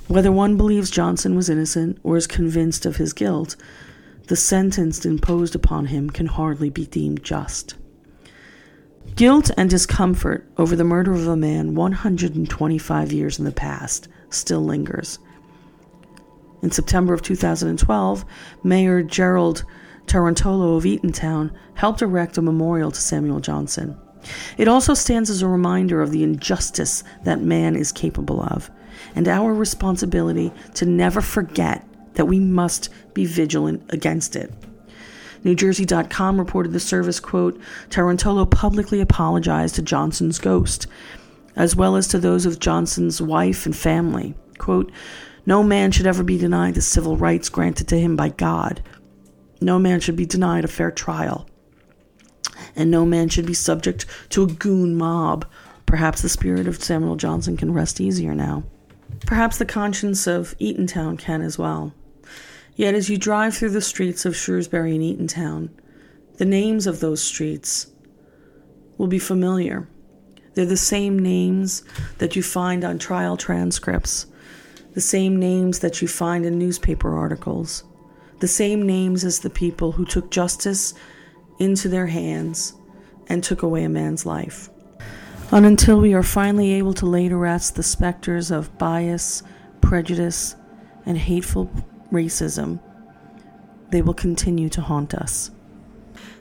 Whether 0.08 0.32
one 0.32 0.56
believes 0.56 0.90
Johnson 0.90 1.36
was 1.36 1.48
innocent 1.48 1.98
or 2.02 2.16
is 2.16 2.26
convinced 2.26 2.84
of 2.84 2.96
his 2.96 3.12
guilt, 3.12 3.54
the 4.26 4.34
sentence 4.34 5.04
imposed 5.04 5.54
upon 5.54 5.86
him 5.86 6.10
can 6.10 6.26
hardly 6.26 6.70
be 6.70 6.86
deemed 6.86 7.22
just. 7.22 7.76
Guilt 9.14 9.50
and 9.56 9.70
discomfort 9.70 10.48
over 10.56 10.74
the 10.74 10.84
murder 10.84 11.12
of 11.12 11.26
a 11.26 11.36
man 11.36 11.74
125 11.74 13.12
years 13.12 13.38
in 13.38 13.44
the 13.44 13.52
past 13.52 14.08
still 14.30 14.64
lingers. 14.64 15.18
In 16.62 16.70
September 16.70 17.14
of 17.14 17.22
2012, 17.22 18.24
Mayor 18.62 19.02
Gerald 19.02 19.64
Tarantolo 20.06 20.76
of 20.76 20.84
Eatontown 20.84 21.52
helped 21.74 22.02
erect 22.02 22.36
a 22.36 22.42
memorial 22.42 22.90
to 22.90 23.00
Samuel 23.00 23.40
Johnson. 23.40 23.96
It 24.58 24.68
also 24.68 24.92
stands 24.92 25.30
as 25.30 25.40
a 25.40 25.48
reminder 25.48 26.02
of 26.02 26.10
the 26.10 26.22
injustice 26.22 27.04
that 27.24 27.40
man 27.40 27.76
is 27.76 27.92
capable 27.92 28.42
of, 28.42 28.70
and 29.14 29.26
our 29.28 29.54
responsibility 29.54 30.52
to 30.74 30.84
never 30.84 31.20
forget 31.20 31.86
that 32.14 32.26
we 32.26 32.38
must 32.38 32.90
be 33.14 33.24
vigilant 33.24 33.82
against 33.90 34.36
it. 34.36 34.52
NewJersey.com 35.44 36.38
reported 36.38 36.72
the 36.72 36.80
service 36.80 37.18
quote, 37.18 37.58
Tarantolo 37.88 38.50
publicly 38.50 39.00
apologized 39.00 39.76
to 39.76 39.82
Johnson's 39.82 40.38
ghost, 40.38 40.86
as 41.56 41.74
well 41.74 41.96
as 41.96 42.06
to 42.08 42.18
those 42.18 42.44
of 42.44 42.58
Johnson's 42.58 43.22
wife 43.22 43.64
and 43.64 43.74
family. 43.74 44.34
Quote, 44.58 44.92
no 45.46 45.62
man 45.62 45.90
should 45.90 46.07
ever 46.07 46.22
be 46.22 46.38
denied 46.38 46.74
the 46.74 46.83
civil 46.83 47.16
rights 47.16 47.48
granted 47.48 47.88
to 47.88 47.98
him 47.98 48.16
by 48.16 48.29
God. 48.31 48.83
No 49.61 49.79
man 49.79 50.00
should 50.00 50.16
be 50.16 50.26
denied 50.26 50.64
a 50.64 50.68
fair 50.68 50.90
trial. 50.90 51.48
And 52.76 52.90
no 52.90 53.05
man 53.05 53.29
should 53.29 53.46
be 53.46 53.55
subject 53.55 54.07
to 54.31 54.42
a 54.42 54.46
goon 54.46 54.96
mob. 54.96 55.46
Perhaps 55.87 56.22
the 56.22 56.29
spirit 56.29 56.66
of 56.66 56.83
Samuel 56.83 57.16
Johnson 57.16 57.57
can 57.57 57.72
rest 57.72 58.00
easier 58.00 58.35
now. 58.35 58.64
Perhaps 59.26 59.59
the 59.59 59.66
conscience 59.66 60.26
of 60.26 60.57
Eatontown 60.59 61.18
can 61.18 61.42
as 61.42 61.59
well. 61.59 61.92
Yet 62.76 62.94
as 62.94 63.11
you 63.11 63.18
drive 63.18 63.57
through 63.57 63.70
the 63.70 63.83
streets 63.83 64.24
of 64.24 64.37
Shrewsbury 64.37 64.94
and 64.94 65.03
Eatontown, 65.05 65.70
the 66.38 66.44
names 66.44 66.87
of 66.87 67.00
those 67.00 67.22
streets 67.22 67.88
will 68.96 69.09
be 69.09 69.18
familiar. 69.18 69.88
They're 70.55 70.64
the 70.64 70.76
same 70.76 71.18
names 71.18 71.85
that 72.18 72.37
you 72.37 72.42
find 72.42 72.85
on 72.85 72.98
trial 72.98 73.37
transcripts, 73.37 74.26
the 74.92 75.00
same 75.00 75.38
names 75.38 75.79
that 75.81 76.03
you 76.03 76.09
find 76.09 76.44
in 76.44 76.59
newspaper 76.59 77.16
articles, 77.16 77.85
the 78.40 78.48
same 78.48 78.87
names 78.87 79.24
as 79.24 79.40
the 79.40 79.50
people 79.50 79.92
who 79.92 80.05
took 80.05 80.31
justice 80.31 80.94
into 81.59 81.88
their 81.88 82.07
hands 82.07 82.74
and 83.29 83.44
took 83.44 83.62
away 83.62 83.85
a 83.85 83.88
man's 83.88 84.26
life. 84.26 84.68
And 85.53 85.66
until 85.66 86.00
we 86.00 86.14
are 86.14 86.22
finally 86.22 86.74
able 86.74 86.94
to 86.94 87.07
lay 87.07 87.29
to 87.29 87.37
rest 87.37 87.74
the 87.74 87.83
specters 87.83 88.50
of 88.50 88.76
bias, 88.79 89.42
prejudice, 89.81 90.55
and 91.07 91.18
hateful 91.18 91.70
racism, 92.12 92.81
they 93.90 94.03
will 94.03 94.14
continue 94.14 94.68
to 94.70 94.81
haunt 94.81 95.14
us. 95.14 95.50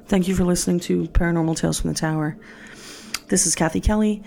Thank 0.05 0.27
you 0.27 0.35
for 0.35 0.43
listening 0.43 0.79
to 0.81 1.03
Paranormal 1.09 1.57
Tales 1.57 1.79
from 1.79 1.91
the 1.91 1.99
Tower. 1.99 2.37
This 3.27 3.45
is 3.45 3.55
Kathy 3.55 3.81
Kelly. 3.81 4.23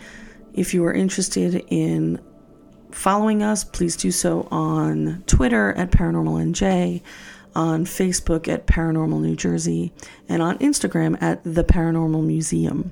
If 0.53 0.75
you 0.75 0.85
are 0.85 0.93
interested 0.93 1.65
in 1.69 2.21
following 2.93 3.43
us, 3.43 3.65
please 3.65 3.97
do 3.97 4.11
so 4.11 4.49
on 4.51 5.25
Twitter 5.27 5.73
at 5.73 5.91
ParanormalNJ, 5.91 7.03
on 7.55 7.85
Facebook 7.85 8.49
at 8.49 8.67
Paranormal 8.67 9.21
New 9.21 9.37
Jersey, 9.37 9.93
and 10.29 10.43
on 10.43 10.59
Instagram 10.59 11.21
at 11.23 11.43
The 11.45 11.65
Paranormal 11.65 12.25
Museum. 12.25 12.91